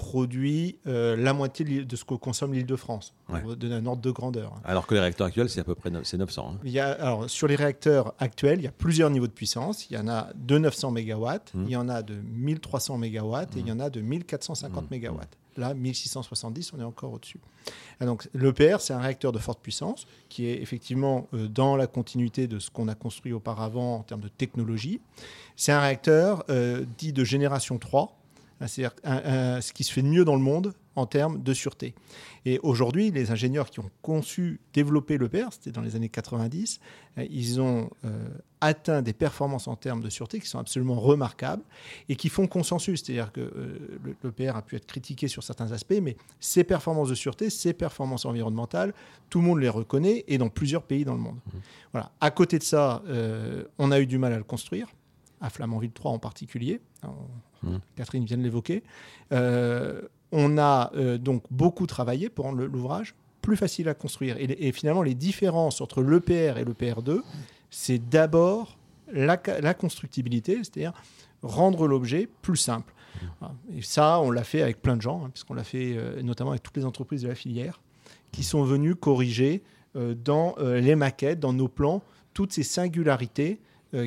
produit 0.00 0.78
euh, 0.86 1.14
la 1.14 1.34
moitié 1.34 1.84
de 1.84 1.96
ce 1.96 2.04
que 2.06 2.14
consomme 2.14 2.54
l'île 2.54 2.64
de 2.64 2.74
France, 2.74 3.12
pour 3.26 3.54
donner 3.54 3.74
un 3.74 3.84
ordre 3.84 4.00
de 4.00 4.10
grandeur. 4.10 4.54
Alors 4.64 4.86
que 4.86 4.94
les 4.94 5.00
réacteurs 5.00 5.26
actuels, 5.26 5.50
c'est 5.50 5.60
à 5.60 5.64
peu 5.64 5.74
près 5.74 5.90
900. 5.90 6.54
Hein. 6.54 6.58
Il 6.64 6.70
y 6.70 6.80
a, 6.80 6.90
alors, 6.92 7.28
sur 7.28 7.46
les 7.46 7.54
réacteurs 7.54 8.14
actuels, 8.18 8.60
il 8.60 8.64
y 8.64 8.66
a 8.66 8.72
plusieurs 8.72 9.10
niveaux 9.10 9.26
de 9.26 9.32
puissance. 9.32 9.90
Il 9.90 9.96
y 9.96 9.98
en 9.98 10.08
a 10.08 10.28
de 10.34 10.56
900 10.56 10.92
MW, 10.92 11.26
mmh. 11.52 11.64
il 11.66 11.70
y 11.70 11.76
en 11.76 11.90
a 11.90 12.02
de 12.02 12.14
1300 12.14 12.96
MW 12.96 13.04
et 13.04 13.46
il 13.56 13.68
y 13.68 13.72
en 13.72 13.78
a 13.78 13.90
de 13.90 14.00
1450 14.00 14.90
MW. 14.90 15.20
Là, 15.58 15.74
1670, 15.74 16.72
on 16.72 16.80
est 16.80 16.84
encore 16.84 17.12
au-dessus. 17.12 17.40
Donc, 18.00 18.26
l'EPR, 18.32 18.80
c'est 18.80 18.94
un 18.94 19.00
réacteur 19.00 19.32
de 19.32 19.38
forte 19.38 19.60
puissance 19.60 20.06
qui 20.30 20.46
est 20.46 20.62
effectivement 20.62 21.28
euh, 21.34 21.46
dans 21.46 21.76
la 21.76 21.86
continuité 21.86 22.46
de 22.46 22.58
ce 22.58 22.70
qu'on 22.70 22.88
a 22.88 22.94
construit 22.94 23.34
auparavant 23.34 23.96
en 23.96 24.02
termes 24.02 24.22
de 24.22 24.28
technologie. 24.28 25.00
C'est 25.56 25.72
un 25.72 25.80
réacteur 25.80 26.44
euh, 26.48 26.86
dit 26.96 27.12
de 27.12 27.24
génération 27.24 27.78
3, 27.78 28.19
c'est-à-dire 28.66 28.94
ce 29.62 29.72
qui 29.72 29.84
se 29.84 29.92
fait 29.92 30.02
de 30.02 30.08
mieux 30.08 30.24
dans 30.24 30.36
le 30.36 30.42
monde 30.42 30.74
en 30.96 31.06
termes 31.06 31.42
de 31.42 31.54
sûreté. 31.54 31.94
Et 32.44 32.58
aujourd'hui, 32.62 33.10
les 33.10 33.30
ingénieurs 33.30 33.70
qui 33.70 33.80
ont 33.80 33.90
conçu, 34.02 34.60
développé 34.72 35.18
l'EPR, 35.18 35.48
c'était 35.50 35.70
dans 35.70 35.82
les 35.82 35.96
années 35.96 36.08
90, 36.08 36.80
euh, 37.18 37.26
ils 37.30 37.60
ont 37.60 37.90
euh, 38.04 38.28
atteint 38.60 39.02
des 39.02 39.12
performances 39.12 39.68
en 39.68 39.76
termes 39.76 40.02
de 40.02 40.10
sûreté 40.10 40.40
qui 40.40 40.46
sont 40.46 40.58
absolument 40.58 40.98
remarquables 40.98 41.62
et 42.08 42.16
qui 42.16 42.28
font 42.28 42.46
consensus. 42.46 43.02
C'est-à-dire 43.04 43.32
que 43.32 43.40
euh, 43.40 44.14
l'EPR 44.24 44.56
a 44.56 44.62
pu 44.62 44.76
être 44.76 44.86
critiqué 44.86 45.28
sur 45.28 45.42
certains 45.42 45.72
aspects, 45.72 46.00
mais 46.02 46.16
ces 46.40 46.64
performances 46.64 47.08
de 47.08 47.14
sûreté, 47.14 47.50
ces 47.50 47.72
performances 47.72 48.24
environnementales, 48.24 48.92
tout 49.28 49.40
le 49.40 49.44
monde 49.46 49.60
les 49.60 49.68
reconnaît 49.68 50.24
et 50.28 50.38
dans 50.38 50.48
plusieurs 50.48 50.82
pays 50.82 51.04
dans 51.04 51.14
le 51.14 51.20
monde. 51.20 51.36
Mmh. 51.36 51.58
Voilà. 51.92 52.10
À 52.20 52.30
côté 52.30 52.58
de 52.58 52.64
ça, 52.64 53.02
on 53.78 53.90
a 53.90 54.00
eu 54.00 54.06
du 54.06 54.18
mal 54.18 54.32
à 54.32 54.38
le 54.38 54.44
construire 54.44 54.88
à 55.40 55.50
Flamanville 55.50 55.92
3 55.92 56.12
en 56.12 56.18
particulier. 56.18 56.80
Mmh. 57.62 57.76
Catherine 57.96 58.24
vient 58.24 58.36
de 58.36 58.42
l'évoquer. 58.42 58.82
Euh, 59.32 60.02
on 60.32 60.58
a 60.58 60.92
euh, 60.94 61.18
donc 61.18 61.42
beaucoup 61.50 61.86
travaillé 61.86 62.28
pour 62.28 62.44
rendre 62.44 62.64
l'ouvrage 62.64 63.14
plus 63.42 63.56
facile 63.56 63.88
à 63.88 63.94
construire. 63.94 64.36
Et, 64.38 64.70
finalement, 64.72 65.02
les 65.02 65.14
différences 65.14 65.80
entre 65.80 66.02
l'EPR 66.02 66.58
et 66.58 66.64
l'EPR2, 66.64 67.22
c'est 67.70 67.98
d'abord 67.98 68.76
la, 69.10 69.38
constructibilité, 69.74 70.56
c'est-à-dire 70.58 70.92
rendre 71.42 71.88
l'objet 71.88 72.28
plus 72.42 72.58
simple. 72.58 72.92
Mmh. 73.40 73.46
Et 73.78 73.82
ça, 73.82 74.20
on 74.20 74.30
l'a 74.30 74.44
fait 74.44 74.60
avec 74.60 74.82
plein 74.82 74.94
de 74.94 75.02
gens, 75.02 75.24
hein, 75.24 75.30
puisqu'on 75.30 75.54
l'a 75.54 75.64
fait 75.64 75.96
euh, 75.96 76.20
notamment 76.22 76.50
avec 76.50 76.62
toutes 76.62 76.76
les 76.76 76.84
entreprises 76.84 77.22
de 77.22 77.28
la 77.28 77.34
filière, 77.34 77.80
qui 78.30 78.44
sont 78.44 78.62
venues 78.62 78.94
corriger 78.94 79.62
dans 79.96 80.54
les 80.60 80.94
maquettes, 80.94 81.40
dans 81.40 81.52
nos 81.52 81.66
plans, 81.66 82.00
toutes 82.32 82.52
ces 82.52 82.62
singularités 82.62 83.60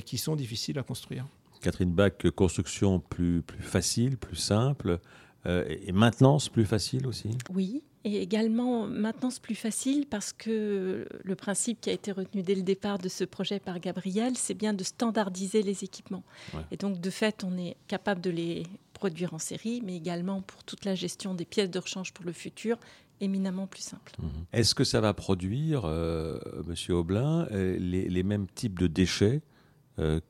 qui 0.06 0.18
sont 0.18 0.36
difficiles 0.36 0.80
à 0.80 0.84
construire. 0.84 1.26
Catherine 1.64 1.94
Bach, 1.94 2.12
construction 2.36 3.00
plus, 3.00 3.42
plus 3.42 3.64
facile, 3.64 4.18
plus 4.18 4.36
simple, 4.36 5.00
euh, 5.46 5.66
et 5.68 5.92
maintenance 5.92 6.48
plus 6.48 6.66
facile 6.66 7.06
aussi 7.06 7.30
Oui, 7.54 7.82
et 8.06 8.22
également 8.22 8.88
maintenance 8.88 9.40
plus 9.40 9.56
facile 9.56 10.06
parce 10.10 10.32
que 10.32 11.06
le 11.24 11.36
principe 11.36 11.82
qui 11.82 11.90
a 11.90 11.94
été 11.94 12.12
retenu 12.12 12.44
dès 12.44 12.56
le 12.56 12.62
départ 12.62 12.98
de 12.98 13.10
ce 13.10 13.26
projet 13.26 13.60
par 13.60 13.80
Gabriel, 13.80 14.38
c'est 14.38 14.54
bien 14.54 14.74
de 14.74 14.84
standardiser 14.84 15.62
les 15.62 15.84
équipements. 15.84 16.24
Et 16.72 16.78
donc 16.78 17.00
de 17.00 17.10
fait, 17.10 17.44
on 17.44 17.58
est 17.58 17.76
capable 17.88 18.22
de 18.22 18.30
les 18.30 18.64
produire 18.94 19.34
en 19.34 19.40
série, 19.40 19.82
mais 19.86 19.98
également 19.98 20.42
pour 20.42 20.64
toute 20.64 20.86
la 20.86 20.96
gestion 20.96 21.34
des 21.34 21.44
pièces 21.44 21.70
de 21.70 21.80
rechange 21.80 22.14
pour 22.14 22.24
le 22.26 22.32
futur, 22.32 22.78
éminemment 23.20 23.68
plus 23.68 23.82
simple. 23.82 24.14
Mhm. 24.20 24.30
Est-ce 24.54 24.76
que 24.76 24.86
ça 24.86 25.02
va 25.02 25.14
produire, 25.14 25.84
euh, 25.84 26.40
Monsieur 26.66 26.96
Aublin, 26.96 27.48
les, 27.52 28.08
les, 28.08 28.24
mêmes 28.24 28.48
types 28.48 28.80
de 28.80 28.88
déchets 28.88 29.42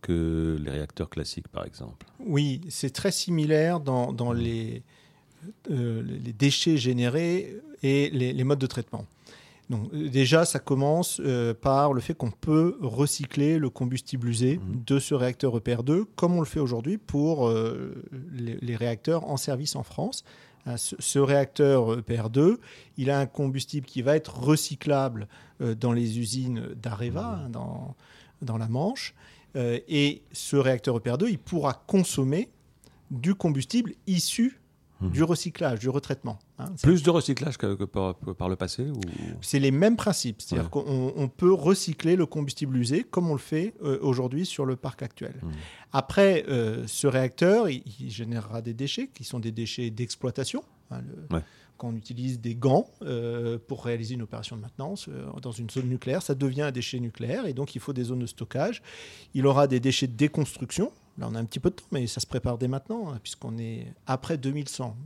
que 0.01 0.57
les 0.61 0.71
réacteurs 0.71 1.09
classiques, 1.09 1.47
par 1.47 1.65
exemple. 1.65 2.05
Oui, 2.19 2.61
c'est 2.69 2.91
très 2.91 3.11
similaire 3.11 3.79
dans, 3.79 4.11
dans 4.11 4.33
les, 4.33 4.83
les 5.69 6.33
déchets 6.33 6.77
générés 6.77 7.55
et 7.81 8.09
les, 8.09 8.43
modes 8.43 8.59
de 8.59 8.67
traitement. 8.67 9.05
Donc, 9.69 9.93
déjà, 9.95 10.43
ça 10.43 10.59
commence 10.59 11.21
par 11.61 11.93
le 11.93 12.01
fait 12.01 12.13
qu'on 12.13 12.31
peut 12.31 12.77
recycler 12.81 13.57
le 13.57 13.69
combustible 13.69 14.27
usé 14.27 14.57
mmh. 14.57 14.83
de 14.85 14.99
ce 14.99 15.13
réacteur 15.13 15.57
EPR2, 15.57 16.03
comme 16.17 16.35
on 16.35 16.41
le 16.41 16.45
fait 16.45 16.59
aujourd'hui 16.59 16.97
pour 16.97 17.49
les, 17.49 18.57
les, 18.61 18.75
réacteurs 18.75 19.29
en 19.29 19.37
service 19.37 19.77
en 19.77 19.83
France. 19.83 20.25
Hein, 20.65 20.77
ce, 20.77 21.19
réacteur 21.19 21.99
EPR2, 21.99 22.57
il 22.97 23.09
a 23.09 23.19
un 23.19 23.25
combustible 23.25 23.85
qui 23.85 24.01
va 24.01 24.15
être 24.15 24.39
recyclable 24.39 25.27
euh, 25.61 25.75
dans 25.75 25.91
les 25.91 26.19
usines 26.19 26.69
d'Areva, 26.81 27.41
hein, 27.43 27.49
dans, 27.49 27.95
dans 28.41 28.57
la 28.57 28.69
Manche. 28.69 29.13
Euh, 29.55 29.79
et 29.87 30.23
ce 30.31 30.55
réacteur 30.55 30.97
EPR2, 30.99 31.27
il 31.29 31.39
pourra 31.39 31.73
consommer 31.87 32.49
du 33.11 33.35
combustible 33.35 33.93
issu 34.07 34.59
Mhm. 35.03 35.11
du 35.11 35.23
recyclage, 35.23 35.79
du 35.79 35.89
retraitement. 35.89 36.39
Hein. 36.59 36.65
Plus 36.81 37.03
de 37.03 37.09
recyclage 37.09 37.57
que, 37.57 37.83
par, 37.83 38.49
le 38.49 38.55
passé 38.55 38.83
ou... 38.89 38.99
C'est 39.41 39.59
les 39.59 39.71
mêmes 39.71 39.95
principes. 39.95 40.41
C'est-à-dire 40.41 40.69
qu'on 40.69 41.29
peut 41.35 41.53
recycler 41.53 42.15
le 42.15 42.25
combustible 42.25 42.77
usé 42.77 43.03
comme 43.03 43.29
on 43.29 43.33
le 43.33 43.39
fait 43.39 43.73
euh, 43.83 43.99
aujourd'hui 44.01 44.45
sur 44.45 44.65
le 44.65 44.75
parc 44.75 45.03
actuel. 45.03 45.35
Mhm. 45.41 45.51
Après, 45.91 46.45
euh, 46.47 46.83
ce 46.87 47.07
réacteur, 47.07 47.69
il, 47.69 47.83
générera 48.09 48.61
des 48.61 48.73
déchets 48.73 49.09
qui 49.13 49.23
sont 49.23 49.39
des 49.39 49.51
déchets 49.51 49.89
d'exploitation. 49.89 50.63
Hein, 50.91 51.01
quand 51.77 51.89
on 51.89 51.95
utilise 51.95 52.39
des 52.39 52.55
gants 52.55 52.87
euh, 53.01 53.57
pour 53.67 53.85
réaliser 53.85 54.15
une 54.15 54.21
opération 54.21 54.55
de 54.55 54.61
maintenance 54.61 55.09
dans 55.41 55.51
une 55.51 55.69
zone 55.69 55.87
nucléaire, 55.87 56.21
ça 56.21 56.35
devient 56.35 56.63
un 56.63 56.71
déchet 56.71 56.99
nucléaire 56.99 57.45
et 57.45 57.53
donc 57.53 57.75
il 57.75 57.81
faut 57.81 57.93
des 57.93 58.05
zones 58.05 58.19
de 58.19 58.25
stockage. 58.25 58.81
Il 59.33 59.47
aura 59.47 59.67
des 59.67 59.79
déchets 59.79 60.07
de 60.07 60.13
déconstruction, 60.13 60.91
Là, 61.17 61.27
on 61.29 61.35
a 61.35 61.39
un 61.39 61.45
petit 61.45 61.59
peu 61.59 61.69
de 61.69 61.75
temps, 61.75 61.85
mais 61.91 62.07
ça 62.07 62.19
se 62.19 62.25
prépare 62.25 62.57
dès 62.57 62.67
maintenant, 62.67 63.11
hein, 63.11 63.19
puisqu'on 63.21 63.57
est 63.59 63.85
après 64.07 64.37
2100. 64.37 64.97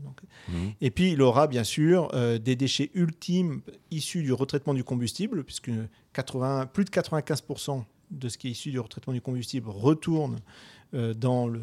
Mmh. 0.47 0.53
Et 0.79 0.89
puis, 0.89 1.11
il 1.11 1.21
aura 1.21 1.47
bien 1.47 1.65
sûr 1.65 2.09
euh, 2.13 2.37
des 2.37 2.55
déchets 2.55 2.91
ultimes 2.93 3.61
issus 3.91 4.23
du 4.23 4.31
retraitement 4.31 4.73
du 4.73 4.85
combustible, 4.85 5.43
puisque 5.43 5.71
80, 6.13 6.67
plus 6.67 6.85
de 6.85 6.89
95% 6.89 7.83
de 8.11 8.29
ce 8.29 8.37
qui 8.37 8.47
est 8.47 8.51
issu 8.51 8.71
du 8.71 8.79
retraitement 8.79 9.13
du 9.13 9.21
combustible 9.21 9.69
retourne 9.69 10.37
euh, 10.93 11.13
dans 11.13 11.47
le, 11.47 11.61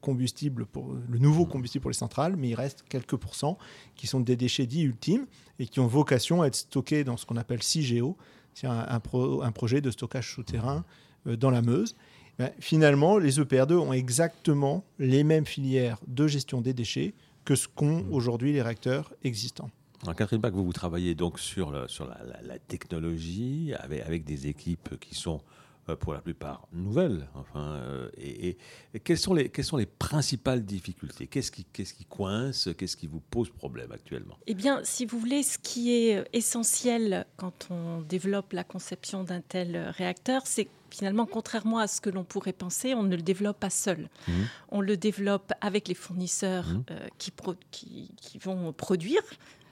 combustible, 0.00 0.66
le 1.08 1.18
nouveau 1.18 1.44
combustible 1.44 1.82
pour 1.82 1.90
les 1.90 1.96
centrales, 1.96 2.36
mais 2.36 2.48
il 2.50 2.54
reste 2.54 2.84
quelques 2.88 3.16
pourcents 3.16 3.58
qui 3.96 4.06
sont 4.06 4.20
des 4.20 4.36
déchets 4.36 4.66
dits 4.66 4.82
ultimes 4.82 5.26
et 5.58 5.66
qui 5.66 5.80
ont 5.80 5.86
vocation 5.86 6.42
à 6.42 6.46
être 6.46 6.54
stockés 6.54 7.04
dans 7.04 7.16
ce 7.16 7.26
qu'on 7.26 7.36
appelle 7.36 7.62
CIGEO, 7.62 8.16
c'est 8.54 8.66
un, 8.66 8.86
un, 8.88 9.52
projet 9.52 9.80
de 9.80 9.90
stockage 9.90 10.32
souterrain 10.34 10.84
euh, 11.26 11.36
dans 11.36 11.50
la 11.50 11.62
Meuse. 11.62 11.94
Ben, 12.38 12.50
finalement, 12.60 13.18
les 13.18 13.38
EPR2 13.40 13.74
ont 13.74 13.92
exactement 13.92 14.84
les 14.98 15.22
mêmes 15.22 15.46
filières 15.46 15.98
de 16.06 16.26
gestion 16.26 16.60
des 16.60 16.72
déchets 16.72 17.14
que 17.44 17.54
ce 17.54 17.68
qu'ont 17.68 18.06
aujourd'hui 18.10 18.52
les 18.52 18.62
réacteurs 18.62 19.12
existants. 19.24 19.70
Alors 20.02 20.16
Catherine 20.16 20.40
Bach, 20.40 20.52
vous, 20.52 20.64
vous 20.64 20.72
travaillez 20.72 21.14
donc 21.14 21.38
sur, 21.38 21.70
la, 21.70 21.86
sur 21.86 22.06
la, 22.06 22.58
technologie 22.58 23.72
avec, 23.78 24.02
avec, 24.02 24.24
des 24.24 24.48
équipes 24.48 24.98
qui 24.98 25.14
sont 25.14 25.40
euh, 25.88 25.96
pour 25.96 26.12
la 26.12 26.20
plupart 26.20 26.66
nouvelles. 26.72 27.28
Enfin, 27.34 27.74
euh, 27.74 28.08
et, 28.16 28.56
quelles, 29.04 29.18
sont 29.18 29.34
les, 29.34 29.48
quelles 29.48 29.64
sont 29.64 29.76
les 29.76 29.86
principales 29.86 30.64
difficultés? 30.64 31.28
Qu'est-ce 31.28 31.52
qui, 31.52 31.64
qu'est-ce 31.64 31.94
qui 31.94 32.04
coince? 32.04 32.68
Qu'est-ce 32.76 32.96
qui 32.96 33.06
vous 33.06 33.20
pose 33.20 33.50
problème 33.50 33.92
actuellement? 33.92 34.36
Eh 34.46 34.54
bien, 34.54 34.80
si 34.82 35.06
vous 35.06 35.20
voulez, 35.20 35.44
ce 35.44 35.58
qui 35.58 35.92
est 35.92 36.24
essentiel 36.32 37.26
quand 37.36 37.68
on 37.70 38.00
développe 38.00 38.52
la 38.52 38.64
conception 38.64 39.22
d'un 39.22 39.40
tel 39.40 39.76
réacteur, 39.96 40.42
c'est 40.46 40.68
finalement, 40.90 41.26
contrairement 41.26 41.78
à 41.78 41.86
ce 41.86 42.00
que 42.00 42.10
l'on 42.10 42.24
pourrait 42.24 42.52
penser, 42.52 42.94
on 42.94 43.02
ne 43.02 43.16
le 43.16 43.22
développe 43.22 43.58
pas 43.58 43.70
seul. 43.70 44.08
Mmh. 44.28 44.32
On 44.68 44.80
le 44.80 44.96
développe 44.96 45.52
avec 45.60 45.88
les 45.88 45.94
fournisseurs 45.94 46.68
mmh. 46.68 46.84
euh, 46.90 47.08
qui, 47.18 48.12
qui, 48.16 48.38
vont 48.38 48.72
produire 48.72 49.22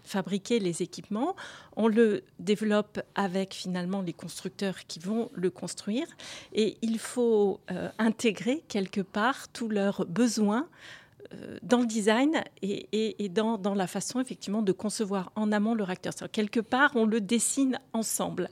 fabriquer 0.04 0.58
les 0.58 0.82
équipements, 0.82 1.36
on 1.76 1.88
le 1.88 2.22
développe 2.38 3.00
avec 3.14 3.54
finalement 3.54 4.02
les 4.02 4.12
constructeurs 4.12 4.86
qui 4.86 4.98
vont 4.98 5.30
le 5.34 5.50
construire. 5.50 6.06
Et 6.52 6.76
il 6.82 6.98
faut 6.98 7.60
euh, 7.70 7.88
intégrer 7.98 8.62
quelque 8.68 9.00
part 9.00 9.48
tous 9.52 9.68
leurs 9.68 10.06
besoins 10.06 10.68
dans 11.62 11.78
le 11.78 11.86
design 11.86 12.42
et, 12.62 13.28
dans, 13.28 13.56
dans, 13.56 13.74
la 13.74 13.86
façon 13.86 14.20
effectivement 14.20 14.62
de 14.62 14.72
concevoir 14.72 15.30
en 15.36 15.52
amont 15.52 15.74
le 15.74 15.84
réacteur. 15.84 16.12
Quelque 16.32 16.60
part, 16.60 16.90
on 16.94 17.06
le 17.06 17.20
dessine 17.20 17.78
ensemble. 17.92 18.48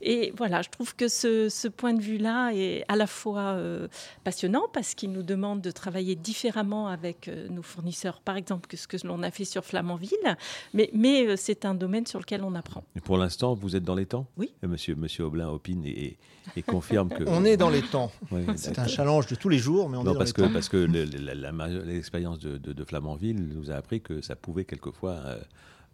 Et 0.00 0.32
voilà, 0.36 0.62
je 0.62 0.70
trouve 0.70 0.96
que 0.96 1.08
ce, 1.08 1.48
ce 1.48 1.68
point 1.68 1.92
de 1.92 2.00
vue-là 2.00 2.52
est 2.54 2.84
à 2.88 2.96
la 2.96 3.06
fois 3.06 3.52
euh, 3.52 3.88
passionnant 4.24 4.64
parce 4.72 4.94
qu'il 4.94 5.12
nous 5.12 5.22
demande 5.22 5.60
de 5.60 5.70
travailler 5.70 6.14
différemment 6.14 6.88
avec 6.88 7.28
euh, 7.28 7.48
nos 7.48 7.62
fournisseurs, 7.62 8.20
par 8.20 8.36
exemple, 8.36 8.66
que 8.66 8.76
ce 8.76 8.88
que 8.88 8.96
l'on 9.06 9.22
a 9.22 9.30
fait 9.30 9.44
sur 9.44 9.64
Flamanville, 9.64 10.36
mais, 10.74 10.90
mais 10.94 11.36
c'est 11.36 11.64
un 11.64 11.74
domaine 11.74 12.06
sur 12.06 12.18
lequel 12.18 12.42
on 12.44 12.54
apprend. 12.54 12.84
Et 12.96 13.00
pour 13.00 13.18
l'instant, 13.18 13.54
vous 13.54 13.76
êtes 13.76 13.84
dans 13.84 13.94
les 13.94 14.06
temps 14.06 14.26
Oui. 14.36 14.52
Monsieur, 14.62 14.94
monsieur 14.94 15.24
Aublin 15.24 15.48
opine 15.48 15.84
et, 15.84 16.16
et 16.56 16.62
confirme 16.62 17.08
que... 17.08 17.24
on 17.26 17.44
est 17.44 17.56
dans 17.56 17.70
les 17.70 17.82
temps. 17.82 18.10
c'est 18.56 18.78
un 18.78 18.86
challenge 18.86 19.26
de 19.26 19.34
tous 19.34 19.48
les 19.48 19.58
jours, 19.58 19.88
mais 19.88 19.96
on 19.96 20.02
est 20.02 20.04
dans 20.04 20.14
parce 20.14 20.30
les 20.30 20.34
que, 20.34 20.42
temps. 20.42 20.52
Parce 20.52 20.68
que 20.68 20.76
l'expérience 20.76 22.21
de, 22.22 22.84
Flamanville 22.84 23.48
nous 23.48 23.70
a 23.70 23.74
appris 23.74 24.00
que 24.00 24.20
ça 24.20 24.36
pouvait 24.36 24.64
quelquefois 24.64 25.12
euh, 25.12 25.40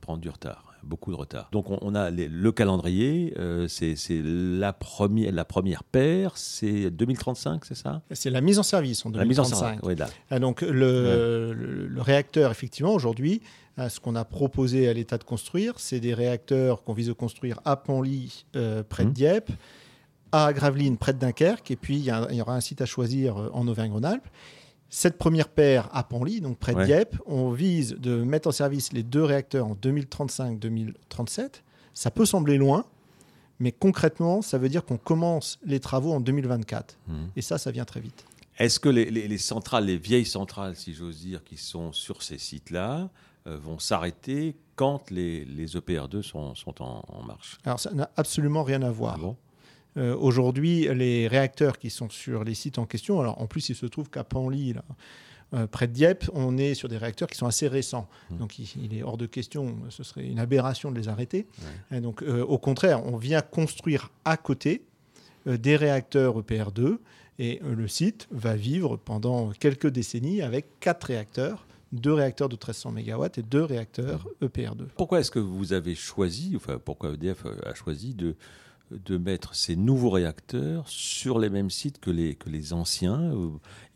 prendre 0.01 0.21
du 0.21 0.29
retard, 0.29 0.75
beaucoup 0.83 1.11
de 1.11 1.17
retard. 1.17 1.49
Donc 1.53 1.67
on, 1.69 1.95
a 1.95 2.11
le 2.11 2.53
calendrier, 2.53 3.35
euh, 3.39 3.69
c'est 3.69 3.97
la 4.23 4.73
première, 4.73 5.33
la 5.33 5.45
première 5.45 5.85
paire, 5.85 6.37
c'est 6.37 6.91
2035, 6.91 7.65
c'est 7.65 7.75
ça? 7.75 8.03
C'est 8.11 8.31
la 8.31 8.41
mise 8.41 8.59
en 8.59 8.63
service 8.63 9.05
en 9.05 9.11
2035. 9.11 9.19
La 9.19 9.25
mise 9.25 9.41
en 9.41 9.45
service, 9.45 9.81
oui, 9.83 9.97
là. 9.97 10.09
Ah, 10.31 10.39
donc 10.39 10.63
le, 10.63 11.89
réacteur, 11.99 12.51
effectivement, 12.51 12.95
aujourd'hui, 12.95 13.43
ce 13.89 14.01
qu'on 14.01 14.17
a 14.17 14.25
proposé 14.25 14.89
à 14.89 14.93
l'État 14.93 15.19
de 15.19 15.25
construire, 15.25 15.75
c'est 15.79 16.01
des 16.01 16.15
réacteurs 16.15 16.83
qu'on 16.83 16.95
vise 16.95 17.11
à 17.11 17.15
construire 17.15 17.61
à 17.65 17.77
Panly, 17.77 18.45
euh, 18.57 18.83
près 18.83 19.05
de 19.05 19.11
mmh. 19.11 19.13
Dieppe, 19.13 19.51
à 20.33 20.53
Gravelines, 20.53 20.97
près 20.97 21.13
de 21.13 21.19
Dunkerque, 21.19 21.71
et 21.71 21.77
puis 21.77 21.97
il 21.97 22.03
y, 22.03 22.37
y, 22.37 22.41
aura 22.43 22.55
un 22.55 22.61
site 22.61 22.81
à 22.81 22.87
choisir 22.87 23.51
en 23.53 23.67
Auvergne-Rhône-Alpes. 23.67 24.29
Cette 24.91 25.19
première 25.19 25.49
paire 25.49 25.89
à 25.93 26.03
Panly, 26.03 26.41
donc 26.41 26.59
près 26.59 26.75
de 26.75 26.85
Dieppe, 26.85 27.17
on 27.27 27.51
vise 27.51 27.95
de 27.95 28.23
mettre 28.23 28.49
en 28.49 28.53
service 28.53 28.93
les 28.93 29.03
deux 29.03 29.23
réacteurs 29.23 29.67
en 29.67 29.75
2035-2037. 29.75 31.63
Ça 31.93 32.11
peut 32.11 32.25
sembler 32.25 32.57
loin, 32.57 32.87
mais 33.61 33.73
concrètement, 33.73 34.41
ça 34.41 34.57
veut 34.57 34.69
dire 34.69 34.85
qu'on 34.85 34.97
commence 34.97 35.59
les 35.65 35.81
travaux 35.81 36.13
en 36.13 36.21
2024. 36.21 36.97
Mmh. 37.07 37.13
Et 37.37 37.43
ça, 37.43 37.59
ça 37.59 37.71
vient 37.71 37.85
très 37.85 38.01
vite. 38.01 38.25
Est-ce 38.59 38.81
que 38.81 38.89
les, 38.89 39.39
centrales, 39.39 39.85
les 39.85 39.99
vieilles 39.99 40.25
centrales, 40.25 40.75
si 40.75 40.93
j'ose 40.93 41.21
dire, 41.21 41.45
qui 41.45 41.57
sont 41.57 41.93
sur 41.93 42.23
ces 42.23 42.39
sites-là, 42.39 43.09
euh, 43.47 43.57
vont 43.57 43.79
s'arrêter 43.79 44.57
quand 44.75 45.11
les, 45.11 45.45
EPR2 45.45 46.23
sont, 46.23 46.55
en, 46.81 47.23
marche? 47.25 47.59
Alors, 47.65 47.79
ça 47.79 47.93
n'a 47.93 48.11
absolument 48.17 48.65
rien 48.65 48.83
à 48.83 48.91
voir. 48.91 49.19
Ah 49.23 49.35
euh, 49.99 50.17
aujourd'hui, 50.17 50.89
les 50.95 51.27
réacteurs 51.27 51.79
qui 51.79 51.91
sont 51.91 52.09
sur 52.09 52.45
les 52.45 52.55
sites 52.55 52.79
en 52.79 52.87
question, 52.87 53.21
alors 53.21 53.41
en 53.41 53.47
plus, 53.47 53.69
il 53.69 53.75
se 53.75 53.87
trouve 53.87 54.09
qu'à 54.11 54.23
Panly, 54.23 54.75
euh, 55.55 55.67
près 55.67 55.89
de 55.89 55.93
Dieppe, 55.93 56.31
on 56.35 56.57
est 56.57 56.75
sur 56.75 56.89
des 56.89 56.97
réacteurs 56.97 57.29
qui 57.29 57.37
sont 57.37 57.47
assez 57.47 57.67
récents. 57.69 58.09
Mmh. 58.31 58.37
Donc 58.39 58.59
il, 58.59 58.97
est 58.97 59.03
hors 59.03 59.17
de 59.17 59.27
question, 59.27 59.77
ce 59.89 60.05
serait 60.05 60.27
une 60.27 60.39
aberration 60.39 60.91
de 60.91 60.99
les 60.99 61.09
arrêter. 61.09 61.47
donc 61.91 62.23
euh, 62.23 62.45
au 62.45 62.59
contraire, 62.59 63.05
on 63.07 63.17
vient 63.17 63.41
construire 63.41 64.11
à 64.25 64.37
côté 64.37 64.83
des 65.47 65.77
réacteurs 65.77 66.39
EPR2 66.39 66.99
et 67.39 67.61
le 67.65 67.89
site 67.89 68.29
va 68.31 68.55
vivre 68.55 68.97
pendant 68.97 69.51
quelques 69.51 69.87
décennies 69.87 70.43
avec 70.43 70.67
quatre 70.81 71.05
réacteurs 71.05 71.65
deux 71.91 72.13
réacteurs 72.13 72.51
de 72.51 72.57
1300 72.57 72.93
MW 72.93 73.25
et 73.39 73.43
deux 73.43 73.65
réacteurs 73.65 74.29
EPR2. 74.43 74.89
Pourquoi 74.95 75.21
est-ce 75.21 75.31
que 75.31 75.39
vous 75.39 75.73
avez 75.73 75.95
choisi, 75.95 76.53
enfin 76.55 76.79
pourquoi 76.85 77.15
EDF 77.15 77.47
a 77.65 77.73
choisi 77.73 78.13
de, 78.13 78.37
de 78.91 79.19
mettre 79.19 79.55
ces 79.55 79.77
nouveaux 79.77 80.11
réacteurs 80.11 80.89
sur 80.89 81.39
les 81.39 81.51
mêmes 81.51 81.71
sites 81.71 82.01
que 82.01 82.11
les, 82.11 82.35
que 82.35 82.49
les 82.49 82.73
anciens. 82.73 83.33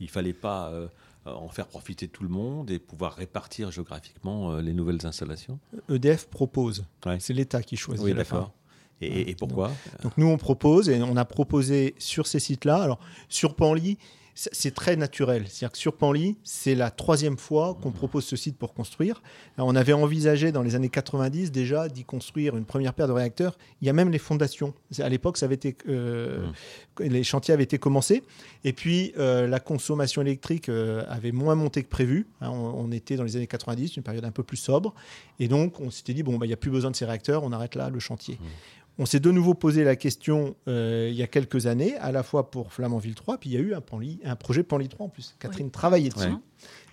Il 0.01 0.07
ne 0.07 0.11
fallait 0.11 0.33
pas 0.33 0.71
euh, 0.71 0.89
en 1.25 1.49
faire 1.49 1.67
profiter 1.67 2.09
tout 2.09 2.23
le 2.23 2.29
monde 2.29 2.71
et 2.71 2.79
pouvoir 2.79 3.15
répartir 3.15 3.71
géographiquement 3.71 4.53
euh, 4.53 4.61
les 4.61 4.73
nouvelles 4.73 5.07
installations 5.07 5.59
EDF 5.89 6.27
propose. 6.29 6.85
C'est 7.19 7.33
l'État 7.33 7.63
qui 7.63 7.77
choisit. 7.77 8.05
Oui, 8.05 8.15
d'accord. 8.15 8.53
Et, 9.01 9.31
et, 9.31 9.35
pourquoi? 9.35 9.73
Donc, 10.03 10.17
nous, 10.17 10.29
on 10.29 10.39
propose 10.39 10.89
et 10.89 11.03
on 11.03 11.17
a 11.17 11.25
proposé 11.25 11.95
sur 11.99 12.29
ces 12.29 12.39
sites-là. 12.39 12.77
Alors, 12.77 13.01
sur 13.29 13.57
Panly, 13.57 13.99
c'est 14.35 14.75
très 14.75 14.97
naturel. 14.97 15.45
C'est-à-dire 15.47 15.73
que 15.73 15.79
sur 15.79 15.95
Panly, 15.95 16.37
c'est 16.43 16.75
la 16.75 16.91
troisième 16.91 17.37
fois 17.37 17.77
qu'on 17.83 17.91
propose 17.91 18.25
ce 18.25 18.37
site 18.37 18.57
pour 18.57 18.73
construire. 18.73 19.23
on 19.59 19.77
avait 19.77 19.93
envisagé 19.93 20.53
dans 20.53 20.63
les 20.63 20.75
années 20.75 20.89
90 20.89 21.53
déjà 21.53 21.89
d'y 21.89 22.05
construire 22.05 22.57
une 22.57 22.65
première 22.65 22.95
paire 22.95 23.09
de 23.09 23.13
réacteurs. 23.13 23.59
Il 23.81 23.87
y 23.87 23.91
a 23.91 23.93
même 23.93 24.11
les 24.11 24.19
fondations. 24.19 24.73
À 24.99 25.09
l'époque, 25.09 25.37
ça 25.37 25.47
avait 25.47 25.57
été, 25.57 25.77
euh, 25.89 26.47
mmh. 26.99 27.05
les 27.05 27.25
chantiers 27.25 27.53
avaient 27.53 27.65
été 27.65 27.79
commencés. 27.79 28.23
Et 28.65 28.73
puis, 28.73 29.13
euh, 29.19 29.47
la 29.47 29.61
consommation 29.61 30.23
électrique 30.23 30.69
euh, 30.69 31.05
avait 31.09 31.33
moins 31.33 31.55
monté 31.55 31.83
que 31.83 31.89
prévu. 31.89 32.27
Hein, 32.41 32.51
on, 32.51 32.91
était 32.91 33.17
dans 33.17 33.25
les 33.25 33.37
années 33.37 33.47
90, 33.47 33.97
une 33.97 34.03
période 34.03 34.25
un 34.25 34.31
peu 34.31 34.43
plus 34.43 34.57
sobre. 34.57 34.95
Et 35.41 35.49
donc, 35.49 35.81
on 35.81 35.91
s'était 35.91 36.15
dit, 36.15 36.23
bon, 36.23 36.39
bah, 36.39 36.47
il 36.47 36.51
n'y 36.51 36.55
a 36.55 36.59
plus 36.59 36.71
besoin 36.71 36.91
de 36.91 36.97
ces 36.97 37.05
réacteurs, 37.05 37.43
on 37.43 37.53
arrête 37.53 37.75
là 37.75 37.91
le 37.91 37.99
chantier. 37.99 38.39
Mmh 38.41 38.47
On 39.03 39.05
s'est 39.05 39.19
de 39.19 39.33
nouveau 39.33 39.55
posé 39.55 39.83
la 39.83 39.97
question 39.97 40.55
euh, 40.69 41.09
il 41.11 41.17
y 41.17 41.25
a 41.25 41.27
quelques 41.27 41.67
années, 41.67 41.97
à 41.97 42.13
la 42.13 42.23
fois 42.23 42.53
pour 42.53 42.73
Flamanville 42.73 43.17
3, 43.17 43.39
puis 43.39 43.51
il 43.51 43.53
y 43.55 43.57
a 43.57 43.59
eu 43.59 43.75
un, 43.75 43.83
un 44.25 44.37
projet 44.37 44.63
Panly 44.63 44.89
3 44.89 45.07
en 45.07 45.09
plus. 45.09 45.35
Catherine 45.41 45.73
travaillait 45.73 46.11
dessus. 46.11 46.29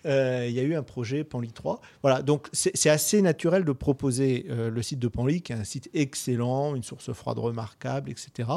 Euh, 0.08 0.48
il 0.50 0.56
y 0.56 0.60
a 0.60 0.64
eu 0.64 0.74
un 0.74 0.82
projet 0.82 1.24
Panly 1.24 1.52
3. 1.52 1.80
Voilà, 2.02 2.24
donc 2.24 2.48
c'est 2.52 2.90
assez 2.90 3.22
naturel 3.22 3.64
de 3.64 3.72
proposer 3.74 4.48
euh, 4.50 4.72
le 4.72 4.82
site 4.82 4.98
de 4.98 5.08
Panly, 5.08 5.44
qui 5.44 5.52
est 5.52 5.56
un 5.56 5.64
site 5.64 5.88
excellent, 5.94 6.74
une 6.74 6.82
source 6.82 7.14
froide 7.14 7.38
remarquable, 7.38 8.10
etc. 8.10 8.50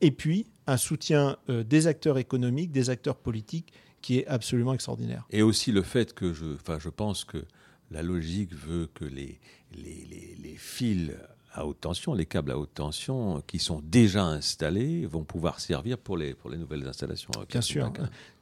Et 0.00 0.12
puis 0.12 0.46
un 0.68 0.76
soutien 0.76 1.38
des 1.48 1.88
acteurs 1.88 2.18
économiques, 2.18 2.70
des 2.70 2.88
acteurs 2.88 3.16
politiques, 3.16 3.72
qui 4.00 4.20
est 4.20 4.28
absolument 4.28 4.74
extraordinaire. 4.74 5.26
Et 5.30 5.42
aussi 5.42 5.72
le 5.72 5.82
fait 5.82 6.14
que 6.14 6.32
je, 6.32 6.54
je 6.78 6.88
pense 6.88 7.24
que 7.24 7.46
la 7.90 8.02
logique 8.04 8.54
veut 8.54 8.88
que 8.94 9.04
les, 9.04 9.40
les, 9.72 10.06
les, 10.08 10.36
les 10.40 10.56
fils 10.56 11.10
à 11.54 11.66
haute 11.66 11.80
tension, 11.80 12.14
les 12.14 12.26
câbles 12.26 12.50
à 12.50 12.58
haute 12.58 12.74
tension 12.74 13.42
qui 13.46 13.58
sont 13.58 13.82
déjà 13.84 14.24
installés 14.24 15.06
vont 15.06 15.24
pouvoir 15.24 15.60
servir 15.60 15.98
pour 15.98 16.16
les, 16.16 16.34
pour 16.34 16.50
les 16.50 16.56
nouvelles 16.56 16.86
installations. 16.86 17.30
Bien 17.48 17.60
sûr. 17.60 17.92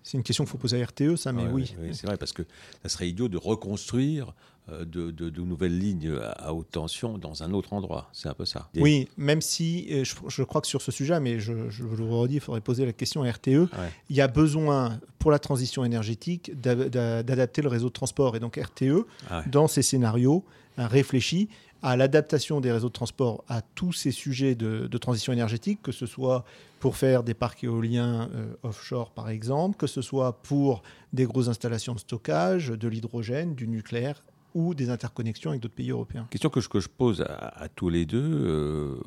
C'est 0.02 0.16
une 0.16 0.22
question 0.22 0.44
qu'il 0.44 0.50
faut 0.50 0.58
poser 0.58 0.82
à 0.82 0.86
RTE, 0.86 1.16
ça, 1.16 1.32
mais 1.32 1.46
oui. 1.46 1.74
c'est 1.92 2.06
vrai, 2.06 2.16
parce 2.16 2.32
que 2.32 2.42
ça 2.82 2.88
serait 2.88 3.08
idiot 3.08 3.28
de 3.28 3.36
reconstruire 3.36 4.32
euh, 4.70 4.84
de, 4.84 5.10
de, 5.10 5.40
nouvelles 5.42 5.78
lignes 5.78 6.16
à 6.36 6.54
haute 6.54 6.70
tension 6.70 7.18
dans 7.18 7.42
un 7.42 7.52
autre 7.52 7.72
endroit. 7.72 8.08
C'est 8.12 8.28
un 8.28 8.34
peu 8.34 8.46
ça. 8.46 8.70
Oui, 8.76 9.08
même 9.16 9.42
si 9.42 10.04
je, 10.04 10.14
je, 10.28 10.42
crois 10.42 10.60
que 10.60 10.66
sur 10.66 10.80
ce 10.80 10.90
sujet, 10.90 11.18
mais 11.20 11.38
je, 11.38 11.68
je 11.68 11.82
vous 11.82 11.96
le 11.96 12.04
redis, 12.04 12.36
il 12.36 12.40
faudrait 12.40 12.60
poser 12.60 12.86
la 12.86 12.92
question 12.92 13.22
à 13.22 13.30
RTE. 13.30 13.68
Il 14.08 14.16
y 14.16 14.20
a 14.20 14.28
besoin, 14.28 15.00
pour 15.18 15.30
la 15.30 15.38
transition 15.38 15.84
énergétique, 15.84 16.52
d'adapter 16.58 17.60
le 17.60 17.68
réseau 17.68 17.88
de 17.88 17.92
transport. 17.92 18.36
Et 18.36 18.40
donc 18.40 18.56
RTE, 18.56 19.06
dans 19.46 19.66
ces 19.66 19.82
scénarios, 19.82 20.44
réfléchit 20.78 21.48
à 21.82 21.96
l'adaptation 21.96 22.60
des 22.60 22.70
réseaux 22.72 22.88
de 22.88 22.92
transport 22.92 23.44
à 23.48 23.62
tous 23.62 23.92
ces 23.92 24.10
sujets 24.10 24.54
de, 24.54 24.98
transition 24.98 25.32
énergétique, 25.32 25.80
que 25.82 25.92
ce 25.92 26.06
soit 26.06 26.44
pour 26.78 26.96
faire 26.96 27.22
des 27.22 27.34
parcs 27.34 27.64
éoliens 27.64 28.30
euh, 28.34 28.52
offshore 28.62 29.10
par 29.10 29.28
exemple, 29.28 29.76
que 29.76 29.86
ce 29.86 30.02
soit 30.02 30.42
pour 30.42 30.82
des 31.12 31.24
grosses 31.24 31.48
installations 31.48 31.94
de 31.94 32.00
stockage, 32.00 32.68
de 32.68 32.88
l'hydrogène, 32.88 33.54
du 33.54 33.66
nucléaire 33.66 34.22
ou 34.54 34.74
des 34.74 34.90
interconnexions 34.90 35.50
avec 35.50 35.62
d'autres 35.62 35.74
pays 35.74 35.90
européens. 35.90 36.26
Question 36.30 36.50
que 36.50 36.60
je, 36.60 36.68
que 36.68 36.80
je 36.80 36.88
pose 36.88 37.22
à, 37.22 37.68
tous 37.68 37.88
les 37.88 38.04
deux, 38.04 38.20
euh, 38.20 39.00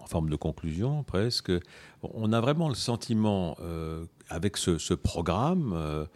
en 0.00 0.06
forme 0.06 0.30
de 0.30 0.36
conclusion 0.36 1.02
presque. 1.02 1.52
On 2.02 2.32
a 2.32 2.40
vraiment 2.40 2.68
le 2.68 2.74
sentiment, 2.74 3.56
euh, 3.60 4.06
avec 4.28 4.56
ce, 4.56 4.94
programme 4.94 6.06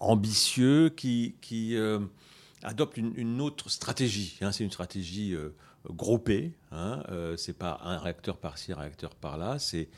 ambitieux 0.00 0.90
qui... 0.90 1.36
qui 1.40 1.76
adopte 2.62 2.96
une, 2.96 3.40
autre 3.40 3.70
stratégie. 3.70 4.36
Hein. 4.40 4.52
c'est 4.52 4.64
une 4.64 4.70
stratégie 4.70 5.34
euh, 5.34 5.54
groupée. 5.90 6.52
Hein, 6.72 7.02
euh, 7.08 7.36
c'est 7.36 7.52
pas 7.52 7.80
un 7.82 7.98
réacteur 7.98 8.38
par-ci, 8.38 8.72
un 8.72 8.76
réacteur 8.76 9.14
par-là. 9.14 9.58
C'est, 9.58 9.88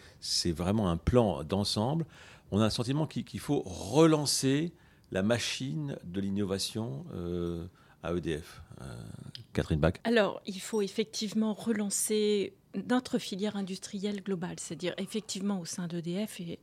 vraiment 0.53 0.91
un 0.91 0.97
plan 0.97 1.45
d'ensemble. 1.45 2.07
On 2.51 2.61
a 2.61 2.65
un 2.65 2.71
sentiment 2.71 3.07
qu'il, 3.07 3.41
faut 3.41 3.63
relancer 3.65 4.73
la 5.13 5.23
machine 5.23 5.97
de 6.05 6.21
l'innovation 6.21 7.05
euh, 7.15 7.67
à 8.03 8.13
EDF. 8.13 8.63
Catherine 9.53 9.81
Bach. 9.81 9.95
Alors, 10.05 10.41
il 10.47 10.61
faut 10.61 10.81
effectivement 10.81 11.53
relancer 11.53 12.55
notre 12.89 13.19
filière 13.19 13.57
industrielle 13.57 14.23
globale, 14.23 14.57
c'est-à-dire 14.59 14.95
effectivement 14.99 15.61
au 15.61 15.65
sein 15.65 15.89
d'EDF 15.89 16.41
et 16.41 16.59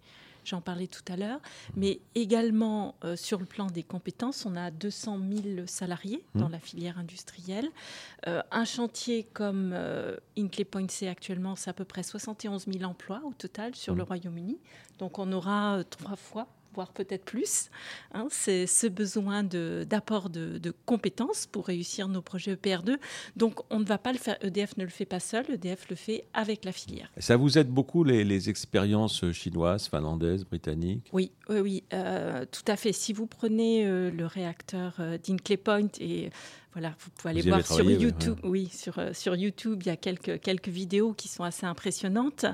j'en 0.47 0.61
parlais 0.61 0.87
tout 0.87 1.03
à 1.11 1.17
l'heure, 1.17 1.39
mais 1.75 1.99
également 2.15 2.95
euh, 3.03 3.15
sur 3.15 3.39
le 3.39 3.45
plan 3.45 3.67
des 3.67 3.83
compétences, 3.83 4.45
on 4.45 4.55
a 4.55 4.71
200 4.71 5.19
000 5.53 5.67
salariés 5.67 6.23
mmh. 6.33 6.39
dans 6.39 6.49
la 6.49 6.59
filière 6.59 6.97
industrielle. 6.97 7.69
Euh, 8.27 8.41
un 8.51 8.63
chantier 8.65 9.27
comme 9.33 9.71
euh, 9.73 10.15
Inclay 10.37 10.63
Point 10.63 10.87
C 10.87 11.07
actuellement, 11.07 11.55
c'est 11.55 11.69
à 11.69 11.73
peu 11.73 11.85
près 11.85 12.03
71 12.03 12.65
000 12.71 12.83
emplois 12.89 13.21
au 13.25 13.33
total 13.33 13.75
sur 13.75 13.93
le 13.93 14.03
mmh. 14.03 14.07
Royaume-Uni. 14.07 14.57
Donc 14.99 15.19
on 15.19 15.31
aura 15.33 15.83
trois 15.89 16.15
fois 16.15 16.47
voire 16.77 16.91
peut-être 16.91 17.25
plus. 17.25 17.71
Hein, 18.13 18.27
c'est 18.29 18.67
ce 18.67 18.85
besoin 18.85 19.43
d'apport 19.43 20.29
de, 20.29 20.59
de, 20.59 20.71
compétences 20.85 21.47
pour 21.47 21.65
réussir 21.65 22.07
nos 22.07 22.21
projets 22.21 22.53
EPR2. 22.53 22.97
Donc 23.35 23.61
on 23.71 23.79
ne 23.79 23.85
va 23.85 23.97
pas 23.97 24.11
le 24.11 24.19
faire, 24.19 24.37
EDF 24.41 24.77
ne 24.77 24.83
le 24.83 24.91
fait 24.91 25.05
pas 25.05 25.19
seul, 25.19 25.45
EDF 25.49 25.89
le 25.89 25.95
fait 25.95 26.25
avec 26.35 26.65
la 26.65 26.71
filière. 26.71 27.11
Ça 27.17 27.35
vous 27.35 27.57
aide 27.57 27.69
beaucoup 27.69 28.03
les, 28.03 28.49
expériences 28.49 29.31
chinoises, 29.31 29.87
finlandaises, 29.87 30.45
britanniques? 30.45 31.09
Oui, 31.11 31.31
oui, 31.49 31.59
oui 31.59 31.83
euh, 31.93 32.45
tout 32.51 32.71
à 32.71 32.75
fait. 32.75 32.93
Si 32.93 33.11
vous 33.11 33.25
prenez 33.25 33.87
euh, 33.87 34.11
le 34.11 34.27
réacteur 34.27 34.93
euh, 34.99 35.17
d'Inclay 35.17 35.57
Point 35.57 35.87
et 35.99 36.29
voilà, 36.73 36.93
vous 36.99 37.09
pouvez 37.11 37.31
aller 37.31 37.41
voir 37.41 37.65
sur 37.65 37.89
YouTube. 37.89 38.37
Oui, 38.43 38.69
sur, 38.71 38.99
euh, 38.99 39.11
sur 39.13 39.35
YouTube, 39.35 39.81
il 39.83 39.87
y 39.87 39.91
a 39.91 39.97
quelques, 39.97 40.39
quelques 40.41 40.67
vidéos 40.67 41.13
qui 41.13 41.27
sont 41.27 41.43
assez 41.43 41.65
impressionnantes. 41.65 42.45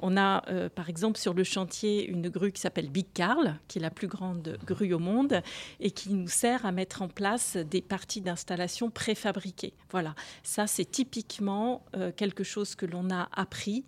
On 0.00 0.16
a, 0.16 0.42
euh, 0.50 0.68
par 0.68 0.88
exemple, 0.88 1.18
sur 1.18 1.34
le 1.34 1.44
chantier, 1.44 2.08
une 2.08 2.28
grue 2.28 2.50
qui 2.50 2.60
s'appelle 2.60 2.90
Big 2.90 3.06
Carl, 3.14 3.56
qui 3.68 3.78
est 3.78 3.82
la 3.82 3.90
plus 3.90 4.08
grande 4.08 4.58
grue 4.66 4.92
au 4.94 4.98
monde 4.98 5.42
et 5.80 5.90
qui 5.90 6.12
nous 6.12 6.28
sert 6.28 6.66
à 6.66 6.72
mettre 6.72 7.02
en 7.02 7.08
place 7.08 7.56
des 7.56 7.82
parties 7.82 8.20
d'installation 8.20 8.90
préfabriquées. 8.90 9.74
Voilà, 9.90 10.14
ça, 10.42 10.66
c'est 10.66 10.90
typiquement 10.90 11.84
euh, 11.94 12.10
quelque 12.10 12.42
chose 12.42 12.74
que 12.74 12.86
l'on 12.86 13.10
a 13.10 13.28
appris 13.32 13.84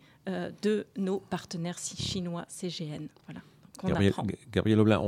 de 0.62 0.87
nos 0.97 1.19
partenaires 1.19 1.79
chinois 1.79 2.45
CGN. 2.47 3.09
Voilà. 3.27 3.40
Gabriel, 3.83 4.12
Gabriel 4.53 4.79
Oblin, 4.79 5.03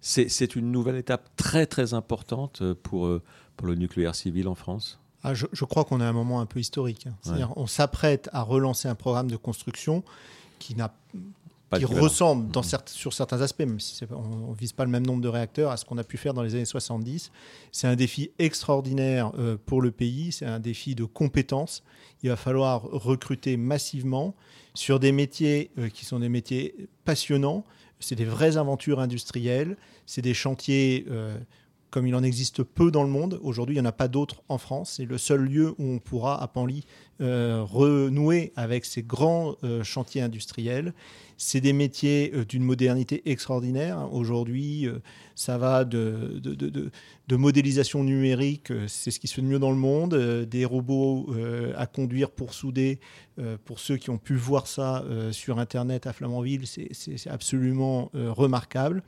c'est 0.00 0.54
une 0.54 0.70
nouvelle 0.70 0.96
étape 0.96 1.30
très 1.34 1.66
très 1.66 1.94
importante 1.94 2.62
pour 2.74 3.20
pour 3.58 3.66
le 3.66 3.74
nucléaire 3.74 4.14
civil 4.14 4.48
en 4.48 4.54
France 4.54 4.98
ah, 5.24 5.34
je, 5.34 5.64
crois 5.64 5.84
qu'on 5.84 6.00
est 6.00 6.04
à 6.04 6.08
un 6.08 6.12
moment 6.12 6.40
un 6.40 6.46
peu 6.46 6.60
historique. 6.60 7.08
Hein. 7.26 7.50
on 7.56 7.66
s'apprête 7.66 8.30
à 8.32 8.42
relancer 8.42 8.86
un 8.86 8.94
programme 8.94 9.28
de 9.28 9.36
construction 9.36 10.04
qui 10.60 10.76
n'a 10.76 10.94
qui 11.76 11.84
ressemble 11.84 12.50
dans 12.50 12.62
sur 12.62 13.12
certains 13.12 13.42
aspects, 13.42 13.60
même 13.60 13.80
si 13.80 14.02
on 14.10 14.52
ne 14.52 14.54
vise 14.54 14.72
pas 14.72 14.84
le 14.84 14.90
même 14.90 15.06
nombre 15.06 15.20
de 15.20 15.28
réacteurs, 15.28 15.70
à 15.70 15.76
ce 15.76 15.84
qu'on 15.84 15.98
a 15.98 16.04
pu 16.04 16.16
faire 16.16 16.32
dans 16.32 16.42
les 16.42 16.54
années 16.54 16.64
70. 16.64 17.30
C'est 17.72 17.86
un 17.86 17.96
défi 17.96 18.30
extraordinaire 18.38 19.32
euh, 19.38 19.56
pour 19.66 19.82
le 19.82 19.90
pays, 19.90 20.32
c'est 20.32 20.46
un 20.46 20.60
défi 20.60 20.94
de 20.94 21.04
compétences. 21.04 21.82
Il 22.22 22.30
va 22.30 22.36
falloir 22.36 22.82
recruter 22.82 23.56
massivement 23.56 24.34
sur 24.74 24.98
des 24.98 25.12
métiers 25.12 25.70
euh, 25.78 25.88
qui 25.88 26.04
sont 26.04 26.20
des 26.20 26.30
métiers 26.30 26.74
passionnants, 27.04 27.64
c'est 28.00 28.14
des 28.14 28.24
vraies 28.24 28.56
aventures 28.56 29.00
industrielles, 29.00 29.76
c'est 30.06 30.22
des 30.22 30.34
chantiers 30.34 31.04
euh, 31.10 31.36
comme 31.90 32.06
il 32.06 32.14
en 32.14 32.22
existe 32.22 32.62
peu 32.62 32.90
dans 32.90 33.02
le 33.02 33.08
monde. 33.08 33.38
Aujourd'hui, 33.42 33.76
il 33.76 33.78
n'y 33.78 33.86
en 33.86 33.88
a 33.88 33.92
pas 33.92 34.08
d'autres 34.08 34.42
en 34.48 34.58
France. 34.58 34.94
C'est 34.96 35.04
le 35.04 35.18
seul 35.18 35.42
lieu 35.42 35.74
où 35.78 35.84
on 35.84 35.98
pourra, 35.98 36.42
à 36.42 36.46
Panly, 36.48 36.84
euh, 37.20 37.62
renouer 37.62 38.52
avec 38.56 38.84
ces 38.84 39.02
grands 39.02 39.56
euh, 39.64 39.82
chantiers 39.82 40.22
industriels. 40.22 40.92
C'est 41.38 41.62
des 41.62 41.72
métiers 41.72 42.32
euh, 42.34 42.44
d'une 42.44 42.62
modernité 42.62 43.22
extraordinaire. 43.30 44.12
Aujourd'hui, 44.12 44.86
ça 45.34 45.56
va 45.56 45.86
de, 45.86 46.42
modélisation 47.30 48.04
numérique, 48.04 48.72
c'est 48.86 49.10
ce 49.10 49.18
qui 49.18 49.28
se 49.28 49.34
fait 49.34 49.42
de 49.42 49.46
mieux 49.46 49.58
dans 49.58 49.70
le 49.70 49.76
monde, 49.76 50.14
des 50.44 50.64
robots 50.64 51.32
à 51.76 51.86
conduire 51.86 52.30
pour 52.30 52.52
souder. 52.52 52.98
pour 53.64 53.78
ceux 53.78 53.96
qui 53.96 54.10
ont 54.10 54.18
pu 54.18 54.34
voir 54.34 54.66
ça 54.66 55.04
sur 55.30 55.58
Internet 55.58 56.06
à 56.06 56.12
Flamanville, 56.12 56.66
c'est 56.66 57.30
absolument 57.30 58.10
remarquable. 58.14 59.02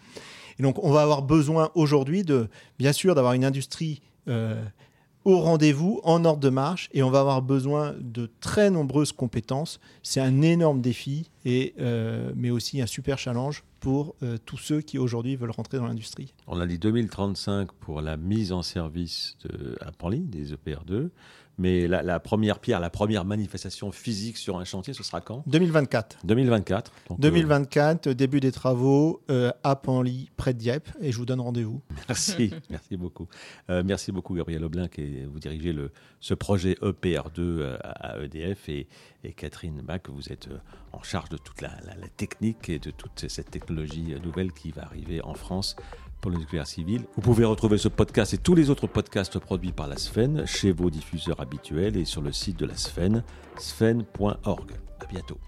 Et 0.58 0.62
donc, 0.62 0.82
on 0.84 0.92
va 0.92 1.02
avoir 1.02 1.22
besoin 1.22 1.70
aujourd'hui 1.74 2.22
de, 2.22 2.48
bien 2.78 2.92
sûr, 2.92 3.14
d'avoir 3.14 3.32
une 3.32 3.44
industrie 3.44 4.02
euh, 4.28 4.62
au 5.24 5.38
rendez-vous, 5.38 6.00
en 6.02 6.24
ordre 6.24 6.40
de 6.40 6.48
marche, 6.48 6.88
et 6.92 7.02
on 7.02 7.10
va 7.10 7.20
avoir 7.20 7.42
besoin 7.42 7.94
de 8.00 8.30
très 8.40 8.70
nombreuses 8.70 9.12
compétences. 9.12 9.80
C'est 10.02 10.20
un 10.20 10.42
énorme 10.42 10.80
défi, 10.80 11.30
et, 11.44 11.74
euh, 11.78 12.32
mais 12.34 12.50
aussi 12.50 12.80
un 12.80 12.86
super 12.86 13.18
challenge 13.18 13.64
pour 13.80 14.14
euh, 14.22 14.36
tous 14.44 14.58
ceux 14.58 14.80
qui 14.80 14.98
aujourd'hui 14.98 15.36
veulent 15.36 15.50
rentrer 15.50 15.78
dans 15.78 15.86
l'industrie. 15.86 16.34
On 16.46 16.60
a 16.60 16.66
dit 16.66 16.78
2035 16.78 17.72
pour 17.72 18.02
la 18.02 18.16
mise 18.16 18.52
en 18.52 18.62
service 18.62 19.36
de, 19.44 19.76
à 19.80 19.90
Panly, 19.92 20.20
des 20.20 20.52
EPR2. 20.54 21.10
Mais 21.60 21.86
la, 21.86 22.20
première 22.20 22.58
pierre, 22.58 22.80
la 22.80 22.88
première 22.88 23.26
manifestation 23.26 23.92
physique 23.92 24.38
sur 24.38 24.58
un 24.58 24.64
chantier, 24.64 24.94
ce 24.94 25.02
sera 25.02 25.20
quand? 25.20 25.42
2024. 25.46 26.20
2024. 26.24 26.90
2024, 27.18 28.08
début 28.08 28.40
des 28.40 28.50
travaux 28.50 29.20
euh, 29.30 29.52
à 29.62 29.76
Panly, 29.76 30.30
près 30.38 30.54
de 30.54 30.58
Dieppe, 30.58 30.88
et 31.02 31.12
je 31.12 31.18
vous 31.18 31.26
donne 31.26 31.42
rendez-vous. 31.42 31.82
Merci, 32.08 32.50
merci 32.70 32.96
beaucoup. 32.96 33.28
Euh, 33.68 33.82
merci 33.84 34.10
beaucoup, 34.10 34.34
Gabriel 34.34 34.64
Oblin, 34.64 34.88
qui 34.88 35.22
vous 35.24 35.38
dirigez 35.38 35.74
le, 35.74 35.92
ce 36.18 36.32
projet 36.32 36.78
EPR2 36.80 37.38
euh, 37.38 37.76
à 37.82 38.18
EDF, 38.18 38.70
et, 38.70 38.88
Catherine 39.36 39.82
Bach, 39.82 40.00
vous 40.08 40.32
êtes 40.32 40.48
en 40.92 41.02
charge 41.02 41.28
de 41.28 41.36
toute 41.36 41.60
la, 41.60 41.72
la 41.84 42.08
technique 42.16 42.70
et 42.70 42.78
de 42.78 42.90
toute 42.90 43.28
cette 43.28 43.50
technologie 43.50 44.14
nouvelle 44.24 44.50
qui 44.52 44.70
va 44.70 44.84
arriver 44.84 45.20
en 45.22 45.34
France 45.34 45.76
pour 46.20 46.30
le 46.30 46.38
nucléaire 46.38 46.66
civil. 46.66 47.04
Vous 47.16 47.22
pouvez 47.22 47.44
retrouver 47.44 47.78
ce 47.78 47.88
podcast 47.88 48.34
et 48.34 48.38
tous 48.38 48.54
les 48.54 48.70
autres 48.70 48.86
podcasts 48.86 49.38
produits 49.38 49.72
par 49.72 49.88
la 49.88 49.96
Sfen 49.96 50.46
chez 50.46 50.72
vos 50.72 50.90
diffuseurs 50.90 51.40
habituels 51.40 51.96
et 51.96 52.04
sur 52.04 52.22
le 52.22 52.32
site 52.32 52.58
de 52.58 52.66
la 52.66 52.76
Sfen, 52.76 53.24
sfen.org. 53.58 54.72
À 55.00 55.06
bientôt. 55.06 55.38